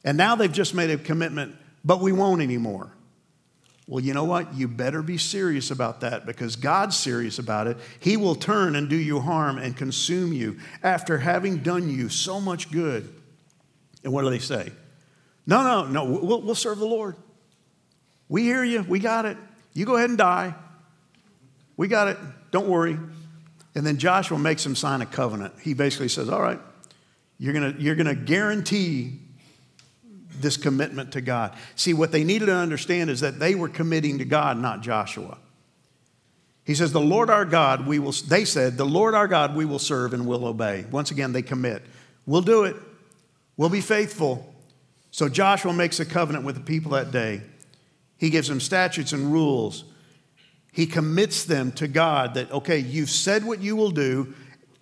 [0.04, 2.92] And now they've just made a commitment, but we won't anymore.
[3.88, 4.54] Well, you know what?
[4.54, 7.78] You better be serious about that because God's serious about it.
[8.00, 12.40] He will turn and do you harm and consume you after having done you so
[12.40, 13.14] much good.
[14.04, 14.72] And what do they say?
[15.46, 17.18] No, no, no, we'll, we'll serve the Lord.
[18.30, 18.84] We hear you.
[18.84, 19.38] We got it.
[19.74, 20.56] You go ahead and die.
[21.76, 22.18] We got it.
[22.52, 22.98] Don't worry.
[23.76, 25.56] And then Joshua makes him sign a covenant.
[25.62, 26.60] He basically says, All right,
[27.38, 29.20] you're going you're going to guarantee
[30.40, 31.56] this commitment to God.
[31.76, 35.38] See, what they needed to understand is that they were committing to God, not Joshua.
[36.66, 39.66] He says, The Lord our God, we will, they said, The Lord our God we
[39.66, 40.86] will serve and will obey.
[40.92, 41.84] Once again, they commit.
[42.26, 42.76] We'll do it.
[43.58, 44.54] We'll be faithful.
[45.12, 47.42] So Joshua makes a covenant with the people that day.
[48.18, 49.84] He gives them statutes and rules.
[50.72, 54.34] He commits them to God that, okay, you've said what you will do.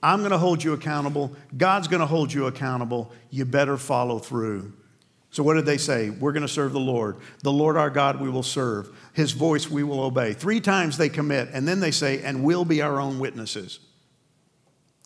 [0.02, 1.36] I'm going to hold you accountable.
[1.58, 3.12] God's going to hold you accountable.
[3.30, 4.74] You better follow through.
[5.32, 6.10] So, what did they say?
[6.10, 7.16] We're going to serve the Lord.
[7.42, 8.90] The Lord our God we will serve.
[9.14, 10.34] His voice we will obey.
[10.34, 13.80] Three times they commit, and then they say, and we'll be our own witnesses.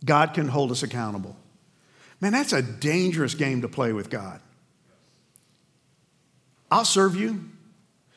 [0.03, 1.37] God can hold us accountable.
[2.19, 4.41] Man, that's a dangerous game to play with God.
[6.71, 7.45] I'll serve you.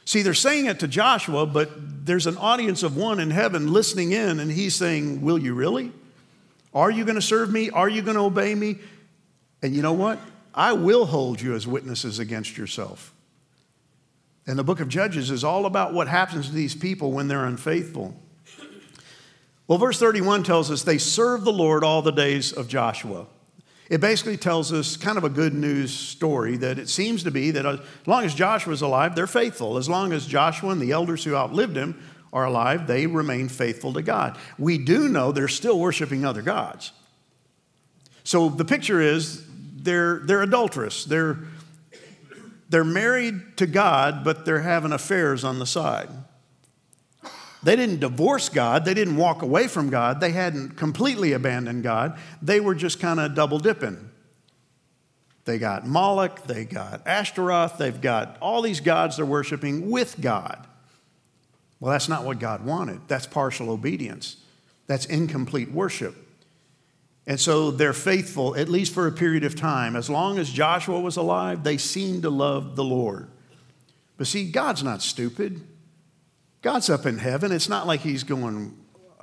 [0.07, 1.71] See, they're saying it to Joshua, but
[2.07, 5.92] there's an audience of one in heaven listening in, and he's saying, Will you really?
[6.73, 7.68] Are you going to serve me?
[7.68, 8.79] Are you going to obey me?
[9.62, 10.18] And you know what?
[10.59, 13.14] I will hold you as witnesses against yourself.
[14.44, 17.44] And the book of Judges is all about what happens to these people when they're
[17.44, 18.16] unfaithful.
[19.68, 23.27] Well, verse 31 tells us they served the Lord all the days of Joshua.
[23.88, 27.53] It basically tells us kind of a good news story that it seems to be
[27.53, 29.79] that as long as Joshua is alive, they're faithful.
[29.79, 33.92] As long as Joshua and the elders who outlived him are alive, they remain faithful
[33.92, 34.37] to God.
[34.59, 36.90] We do know they're still worshiping other gods.
[38.25, 39.47] So the picture is
[39.85, 41.05] they're, they're adulterous.
[41.05, 41.38] They're,
[42.69, 46.09] they're married to God, but they're having affairs on the side.
[47.62, 48.85] They didn't divorce God.
[48.85, 50.21] They didn't walk away from God.
[50.21, 52.19] They hadn't completely abandoned God.
[52.41, 54.11] They were just kind of double dipping.
[55.49, 60.67] They got Moloch, they got Ashtaroth, they've got all these gods they're worshiping with God.
[61.81, 63.01] Well, that's not what God wanted.
[63.09, 64.37] That's partial obedience,
[64.87, 66.28] that's incomplete worship.
[67.29, 69.95] And so they're faithful, at least for a period of time.
[69.97, 73.29] As long as Joshua was alive, they seemed to love the Lord.
[74.16, 75.61] But see, God's not stupid.
[76.62, 77.53] God's up in heaven.
[77.53, 78.74] It's not like he's going,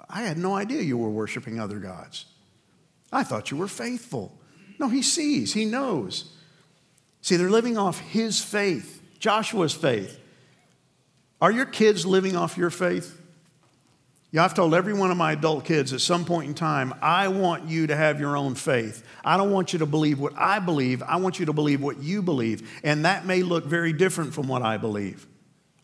[0.07, 2.25] I had no idea you were worshiping other gods.
[3.11, 4.39] I thought you were faithful.
[4.77, 6.31] No, he sees, he knows.
[7.21, 10.19] See, they're living off his faith, Joshua's faith.
[11.41, 13.19] Are your kids living off your faith?
[14.35, 17.29] Yeah, I've told every one of my adult kids at some point in time, I
[17.29, 19.01] want you to have your own faith.
[19.23, 21.01] I don't want you to believe what I believe.
[21.03, 22.69] I want you to believe what you believe.
[22.83, 25.25] And that may look very different from what I believe.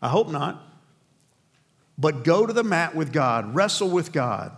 [0.02, 0.62] I hope not.
[1.96, 4.52] But go to the mat with God, wrestle with God,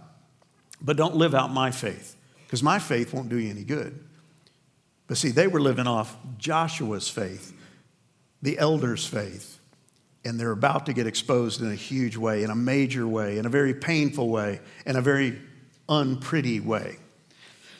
[0.82, 2.16] but don't live out my faith
[2.46, 3.96] because my faith won't do you any good.
[5.06, 7.56] But see, they were living off Joshua's faith,
[8.42, 9.53] the elders' faith,
[10.24, 13.46] and they're about to get exposed in a huge way, in a major way, in
[13.46, 15.38] a very painful way, in a very
[15.88, 16.96] unpretty way.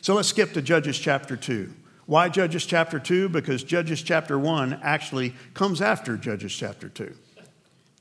[0.00, 1.72] So let's skip to Judges chapter 2.
[2.06, 3.30] Why Judges chapter 2?
[3.30, 7.14] Because Judges chapter 1 actually comes after Judges chapter 2.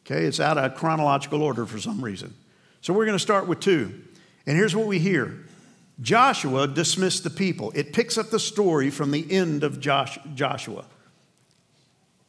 [0.05, 2.33] Okay, it's out of chronological order for some reason.
[2.81, 4.01] So we're going to start with 2.
[4.45, 5.45] And here's what we hear
[6.01, 7.71] Joshua dismissed the people.
[7.75, 10.85] It picks up the story from the end of Josh, Joshua.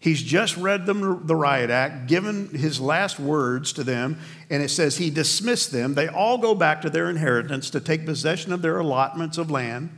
[0.05, 4.19] He's just read them the riot act, given his last words to them,
[4.51, 5.95] and it says he dismissed them.
[5.95, 9.89] They all go back to their inheritance to take possession of their allotments of land.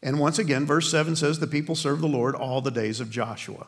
[0.00, 3.10] And once again, verse 7 says the people serve the Lord all the days of
[3.10, 3.66] Joshua.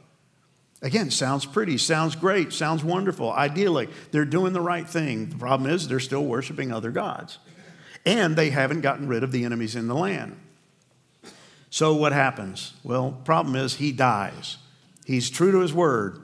[0.81, 3.89] Again, sounds pretty, sounds great, sounds wonderful, idyllic.
[4.13, 5.31] They're doing the right thing.
[5.31, 7.39] The problem is they're still worshiping other gods.
[8.07, 10.39] And they haven't gotten rid of the enemies in the land.
[11.69, 12.75] So what happens?
[12.85, 14.59] Well, problem is he dies.
[15.05, 16.21] He's true to his word.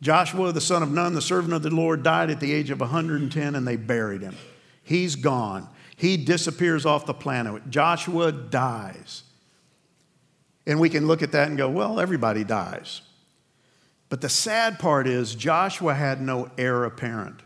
[0.00, 2.80] Joshua, the son of Nun, the servant of the Lord, died at the age of
[2.80, 4.36] 110 and they buried him.
[4.82, 5.68] He's gone.
[5.96, 7.70] He disappears off the planet.
[7.70, 9.24] Joshua dies.
[10.66, 13.00] And we can look at that and go, well, everybody dies.
[14.08, 17.40] But the sad part is, Joshua had no heir apparent.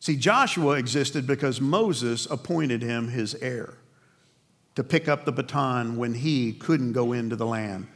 [0.00, 3.74] See, Joshua existed because Moses appointed him his heir
[4.74, 7.88] to pick up the baton when he couldn't go into the land.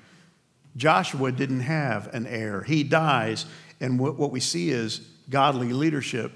[0.76, 2.62] Joshua didn't have an heir.
[2.62, 3.46] He dies,
[3.80, 6.32] and what we see is godly leadership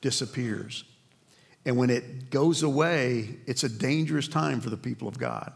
[0.00, 0.84] disappears.
[1.64, 5.52] And when it goes away, it's a dangerous time for the people of God.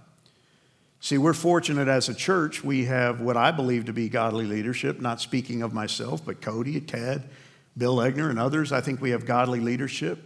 [1.00, 2.64] See, we're fortunate as a church.
[2.64, 6.80] We have what I believe to be godly leadership, not speaking of myself, but Cody,
[6.80, 7.28] Ted,
[7.76, 8.72] Bill Egner, and others.
[8.72, 10.18] I think we have godly leadership.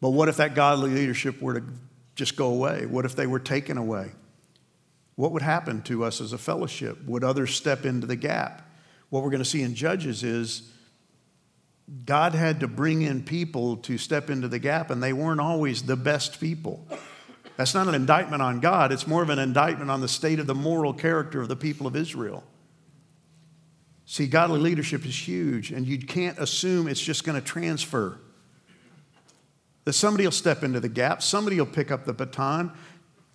[0.00, 1.66] But what if that godly leadership were to
[2.14, 2.86] just go away?
[2.86, 4.12] What if they were taken away?
[5.16, 7.02] What would happen to us as a fellowship?
[7.06, 8.70] Would others step into the gap?
[9.08, 10.70] What we're going to see in Judges is
[12.04, 15.82] God had to bring in people to step into the gap, and they weren't always
[15.82, 16.86] the best people.
[17.56, 20.46] That's not an indictment on God, it's more of an indictment on the state of
[20.46, 22.44] the moral character of the people of Israel.
[24.04, 28.18] See, godly leadership is huge, and you can't assume it's just going to transfer.
[29.84, 32.72] That somebody will step into the gap, somebody will pick up the baton,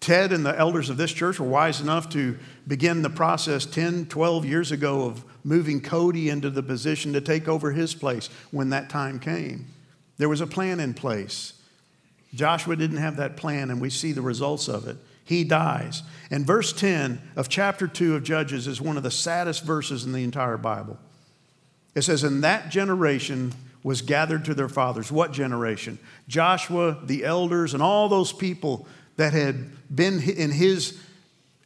[0.02, 2.38] Ted and the elders of this church were wise enough to
[2.68, 7.48] begin the process 10, 12 years ago of moving Cody into the position to take
[7.48, 9.68] over his place when that time came.
[10.18, 11.54] There was a plan in place.
[12.34, 14.98] Joshua didn't have that plan, and we see the results of it.
[15.24, 16.02] He dies.
[16.32, 20.14] And verse 10 of chapter 2 of Judges is one of the saddest verses in
[20.14, 20.98] the entire Bible.
[21.94, 25.12] It says, In that generation was gathered to their fathers.
[25.12, 26.00] What generation?
[26.28, 28.88] Joshua, the elders, and all those people
[29.18, 31.00] that had been in his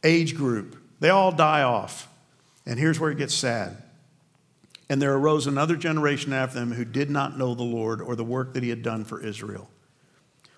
[0.04, 2.08] age group, they all die off.
[2.64, 3.82] And here's where it gets sad.
[4.88, 8.24] And there arose another generation after them who did not know the Lord or the
[8.24, 9.68] work that he had done for Israel.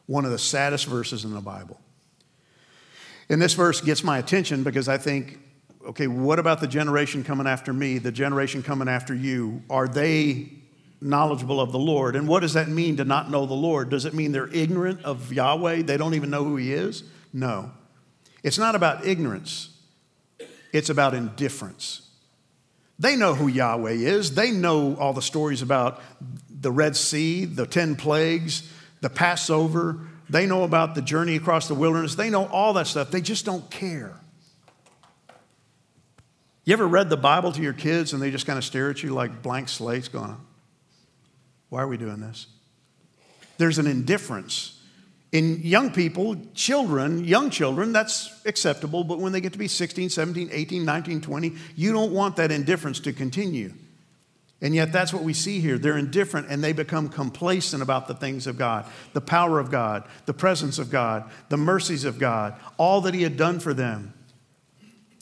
[0.07, 1.81] One of the saddest verses in the Bible.
[3.29, 5.39] And this verse gets my attention because I think,
[5.87, 9.63] okay, what about the generation coming after me, the generation coming after you?
[9.69, 10.51] Are they
[11.01, 12.17] knowledgeable of the Lord.
[12.17, 13.91] And what does that mean to not know the Lord?
[13.91, 15.83] Does it mean they're ignorant of Yahweh?
[15.83, 17.05] They don't even know who He is?
[17.33, 17.71] No.
[18.43, 19.71] It's not about ignorance,
[20.73, 22.03] it's about indifference.
[23.01, 26.03] They know who Yahweh is, they know all the stories about
[26.51, 28.69] the Red Sea, the 10 plagues,
[29.01, 30.01] the Passover.
[30.29, 32.17] They know about the journey across the wilderness.
[32.17, 33.11] They know all that stuff.
[33.11, 34.15] They just don't care.
[36.65, 39.03] You ever read the Bible to your kids and they just kind of stare at
[39.03, 40.37] you like blank slates going,
[41.69, 42.47] why are we doing this?
[43.59, 44.81] There's an indifference.
[45.31, 50.09] In young people, children, young children, that's acceptable, but when they get to be 16,
[50.09, 53.75] 17, 18, 19, 20, you don't want that indifference to continue.
[54.61, 55.79] And yet, that's what we see here.
[55.79, 60.05] They're indifferent and they become complacent about the things of God, the power of God,
[60.27, 64.15] the presence of God, the mercies of God, all that He had done for them.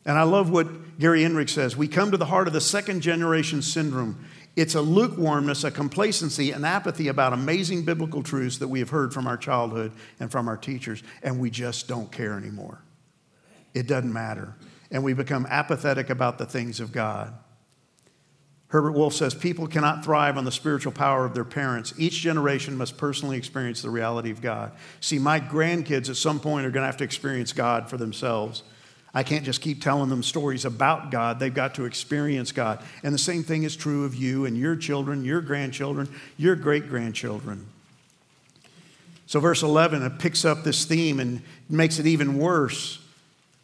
[0.07, 1.77] And I love what Gary Inrig says.
[1.77, 4.25] We come to the heart of the second generation syndrome.
[4.57, 9.13] It's a lukewarmness, a complacency, an apathy about amazing biblical truths that we have heard
[9.13, 12.81] from our childhood and from our teachers, and we just don't care anymore.
[13.75, 14.57] It doesn't matter.
[14.91, 17.35] And we become apathetic about the things of God.
[18.69, 21.93] Herbert Wolf says people cannot thrive on the spiritual power of their parents.
[21.99, 24.73] Each generation must personally experience the reality of God.
[25.01, 28.63] See, my grandkids at some point are going to have to experience God for themselves.
[29.17, 31.39] I can't just keep telling them stories about God.
[31.39, 32.85] They've got to experience God.
[33.03, 36.91] And the same thing is true of you and your children, your grandchildren, your great
[36.91, 37.67] grandchildren.
[39.25, 41.41] So, verse 11, it picks up this theme and
[41.71, 43.03] makes it even worse.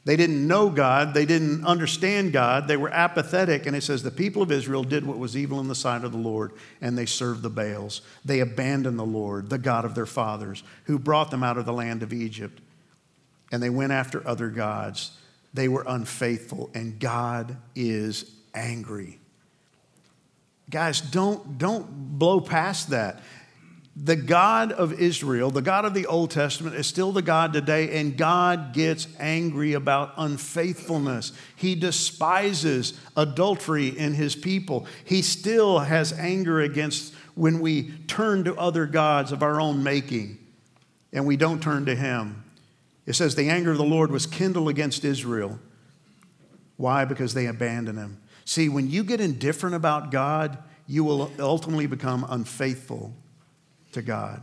[0.06, 3.66] They didn't know God, they didn't understand God, they were apathetic.
[3.66, 6.12] And it says, The people of Israel did what was evil in the sight of
[6.12, 8.00] the Lord, and they served the Baals.
[8.24, 11.74] They abandoned the Lord, the God of their fathers, who brought them out of the
[11.74, 12.58] land of Egypt.
[13.52, 15.10] And they went after other gods.
[15.54, 19.18] They were unfaithful, and God is angry.
[20.70, 23.20] Guys, don't, don't blow past that
[23.94, 28.00] the God of Israel, the God of the Old Testament, is still the God today,
[28.00, 31.32] and God gets angry about unfaithfulness.
[31.56, 34.86] He despises adultery in his people.
[35.04, 40.38] He still has anger against when we turn to other gods of our own making
[41.12, 42.41] and we don't turn to him.
[43.06, 45.58] It says, The anger of the Lord was kindled against Israel.
[46.76, 47.04] Why?
[47.04, 48.18] Because they abandoned him.
[48.44, 53.14] See, when you get indifferent about God, you will ultimately become unfaithful
[53.92, 54.42] to God.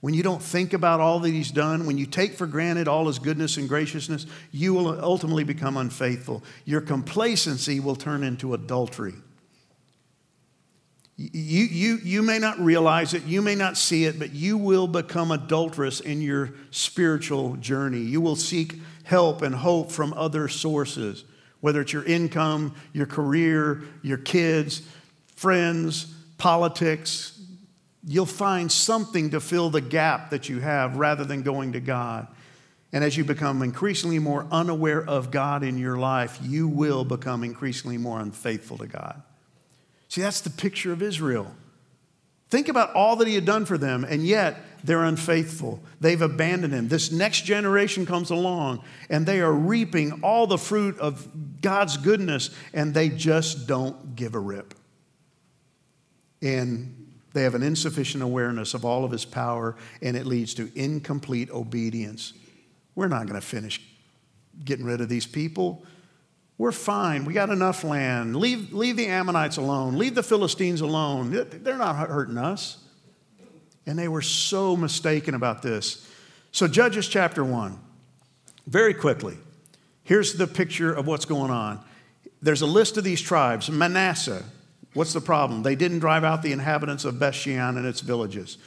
[0.00, 3.06] When you don't think about all that He's done, when you take for granted all
[3.06, 6.44] His goodness and graciousness, you will ultimately become unfaithful.
[6.64, 9.14] Your complacency will turn into adultery.
[11.20, 14.86] You, you, you may not realize it, you may not see it, but you will
[14.86, 17.98] become adulterous in your spiritual journey.
[17.98, 21.24] You will seek help and hope from other sources,
[21.60, 24.82] whether it's your income, your career, your kids,
[25.34, 26.04] friends,
[26.36, 27.40] politics,
[28.06, 32.28] you'll find something to fill the gap that you have rather than going to God.
[32.92, 37.42] And as you become increasingly more unaware of God in your life, you will become
[37.42, 39.22] increasingly more unfaithful to God.
[40.08, 41.54] See, that's the picture of Israel.
[42.48, 45.82] Think about all that he had done for them, and yet they're unfaithful.
[46.00, 46.88] They've abandoned him.
[46.88, 51.28] This next generation comes along, and they are reaping all the fruit of
[51.60, 54.74] God's goodness, and they just don't give a rip.
[56.40, 60.70] And they have an insufficient awareness of all of his power, and it leads to
[60.74, 62.32] incomplete obedience.
[62.94, 63.80] We're not going to finish
[64.64, 65.84] getting rid of these people.
[66.58, 67.24] We're fine.
[67.24, 68.36] We got enough land.
[68.36, 69.96] Leave, leave the Ammonites alone.
[69.96, 71.30] Leave the Philistines alone.
[71.30, 72.78] They're not hurting us.
[73.86, 76.06] And they were so mistaken about this.
[76.50, 77.78] So, Judges chapter 1,
[78.66, 79.36] very quickly,
[80.02, 81.80] here's the picture of what's going on.
[82.42, 84.44] There's a list of these tribes Manasseh,
[84.94, 85.62] What's the problem?
[85.62, 88.58] They didn't drive out the inhabitants of Bethshean and its villages.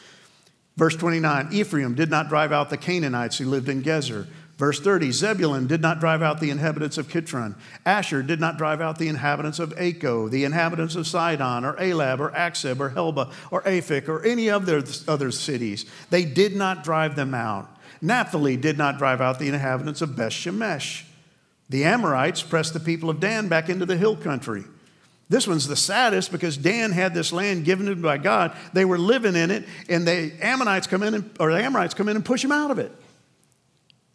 [0.78, 4.28] Verse 29 Ephraim did not drive out the Canaanites who lived in Gezer.
[4.62, 7.56] Verse 30 Zebulun did not drive out the inhabitants of Kitron.
[7.84, 12.20] Asher did not drive out the inhabitants of Acco, the inhabitants of Sidon, or Ahlab,
[12.20, 15.88] or Achzib, or Helba, or Aphek, or any of their other cities.
[16.12, 17.76] They did not drive them out.
[18.04, 21.06] Naphtali did not drive out the inhabitants of Beth Shemesh.
[21.70, 24.64] The Amorites pressed the people of Dan back into the hill country.
[25.28, 28.56] This one's the saddest because Dan had this land given to him by God.
[28.74, 32.10] They were living in it, and the Ammonites come in, and, or the Amorites come
[32.10, 32.92] in and push them out of it.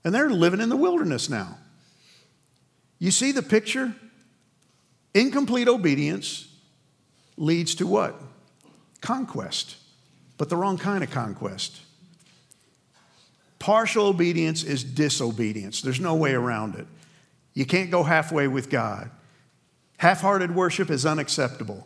[0.06, 1.58] And they're living in the wilderness now.
[3.00, 3.92] You see the picture?
[5.14, 6.46] Incomplete obedience
[7.36, 8.14] leads to what?
[9.00, 9.74] Conquest,
[10.38, 11.80] but the wrong kind of conquest.
[13.58, 15.82] Partial obedience is disobedience.
[15.82, 16.86] There's no way around it.
[17.54, 19.10] You can't go halfway with God.
[19.96, 21.84] Half hearted worship is unacceptable.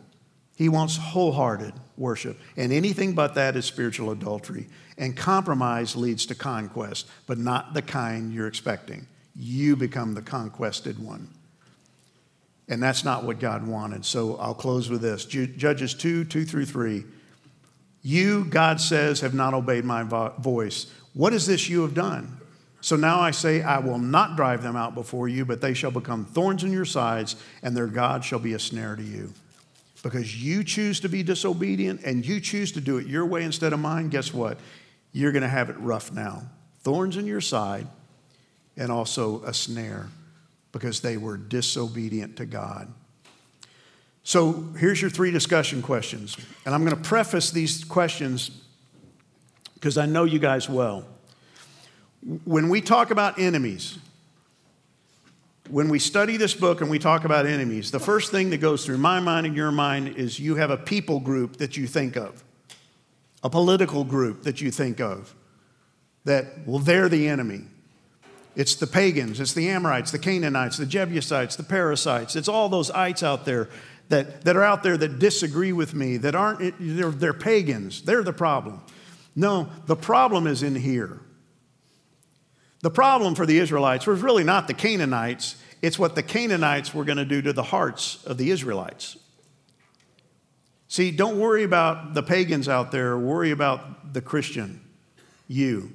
[0.61, 2.39] He wants wholehearted worship.
[2.55, 4.67] And anything but that is spiritual adultery.
[4.95, 9.07] And compromise leads to conquest, but not the kind you're expecting.
[9.35, 11.29] You become the conquested one.
[12.69, 14.05] And that's not what God wanted.
[14.05, 17.05] So I'll close with this Judges 2 2 through 3.
[18.03, 20.93] You, God says, have not obeyed my voice.
[21.15, 22.37] What is this you have done?
[22.81, 25.89] So now I say, I will not drive them out before you, but they shall
[25.89, 29.33] become thorns in your sides, and their God shall be a snare to you.
[30.03, 33.71] Because you choose to be disobedient and you choose to do it your way instead
[33.71, 34.57] of mine, guess what?
[35.13, 36.43] You're going to have it rough now.
[36.79, 37.87] Thorns in your side,
[38.77, 40.07] and also a snare,
[40.71, 42.91] because they were disobedient to God.
[44.23, 46.37] So here's your three discussion questions.
[46.65, 48.51] And I'm going to preface these questions
[49.75, 51.05] because I know you guys well.
[52.45, 53.97] When we talk about enemies,
[55.71, 58.85] when we study this book and we talk about enemies, the first thing that goes
[58.85, 62.17] through my mind and your mind is you have a people group that you think
[62.17, 62.43] of,
[63.41, 65.33] a political group that you think of,
[66.25, 67.61] that, well, they're the enemy.
[68.55, 72.35] It's the pagans, it's the Amorites, the Canaanites, the Jebusites, the Parasites.
[72.35, 73.69] It's all those ites out there
[74.09, 78.01] that, that are out there that disagree with me, that aren't, they're, they're pagans.
[78.01, 78.81] They're the problem.
[79.37, 81.21] No, the problem is in here.
[82.81, 87.03] The problem for the Israelites was really not the Canaanites, it's what the Canaanites were
[87.03, 89.17] going to do to the hearts of the Israelites.
[90.87, 94.81] See, don't worry about the pagans out there, worry about the Christian.
[95.51, 95.91] you,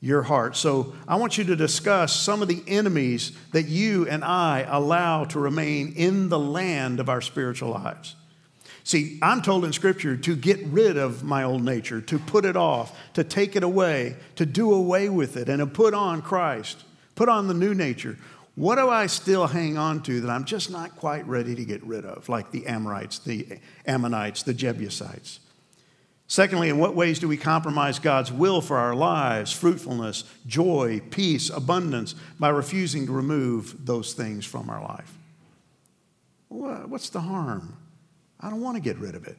[0.00, 0.56] your heart.
[0.56, 5.24] So I want you to discuss some of the enemies that you and I allow
[5.26, 8.16] to remain in the land of our spiritual lives.
[8.82, 12.56] See, I'm told in Scripture to get rid of my old nature, to put it
[12.56, 16.82] off, to take it away, to do away with it, and to put on Christ,
[17.14, 18.16] put on the new nature.
[18.60, 21.82] What do I still hang on to that I'm just not quite ready to get
[21.82, 25.40] rid of, like the Amorites, the Ammonites, the Jebusites?
[26.26, 31.48] Secondly, in what ways do we compromise God's will for our lives, fruitfulness, joy, peace,
[31.48, 35.16] abundance, by refusing to remove those things from our life?
[36.50, 37.78] What's the harm?
[38.42, 39.38] I don't want to get rid of it.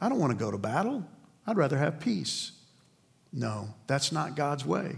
[0.00, 1.04] I don't want to go to battle.
[1.44, 2.52] I'd rather have peace.
[3.32, 4.94] No, that's not God's way.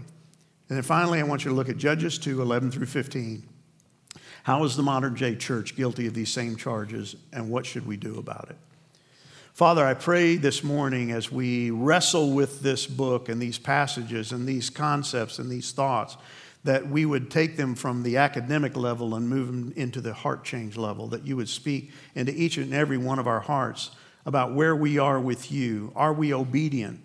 [0.69, 3.43] And then finally, I want you to look at Judges 2 11 through 15.
[4.43, 7.97] How is the modern day church guilty of these same charges, and what should we
[7.97, 8.57] do about it?
[9.53, 14.47] Father, I pray this morning as we wrestle with this book and these passages and
[14.47, 16.15] these concepts and these thoughts
[16.63, 20.43] that we would take them from the academic level and move them into the heart
[20.43, 23.91] change level, that you would speak into each and every one of our hearts
[24.25, 25.91] about where we are with you.
[25.95, 26.99] Are we obedient?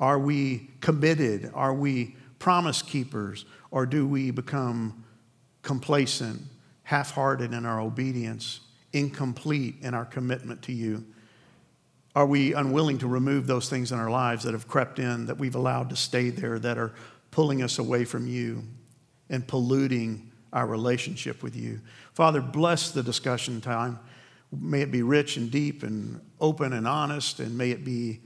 [0.00, 1.50] Are we committed?
[1.52, 3.44] Are we promise keepers?
[3.70, 5.04] Or do we become
[5.62, 6.42] complacent,
[6.82, 8.60] half hearted in our obedience,
[8.92, 11.04] incomplete in our commitment to you?
[12.14, 15.38] Are we unwilling to remove those things in our lives that have crept in, that
[15.38, 16.92] we've allowed to stay there, that are
[17.30, 18.64] pulling us away from you?
[19.32, 21.80] and polluting our relationship with you.
[22.12, 23.98] Father, bless the discussion time.
[24.52, 28.20] May it be rich and deep and open and honest, and may it be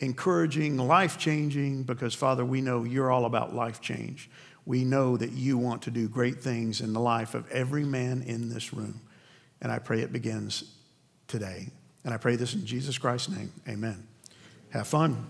[0.00, 4.30] encouraging, life changing, because, Father, we know you're all about life change.
[4.64, 8.22] We know that you want to do great things in the life of every man
[8.22, 9.00] in this room.
[9.62, 10.64] And I pray it begins
[11.28, 11.68] today.
[12.04, 13.52] And I pray this in Jesus Christ's name.
[13.68, 14.06] Amen.
[14.70, 15.26] Have fun.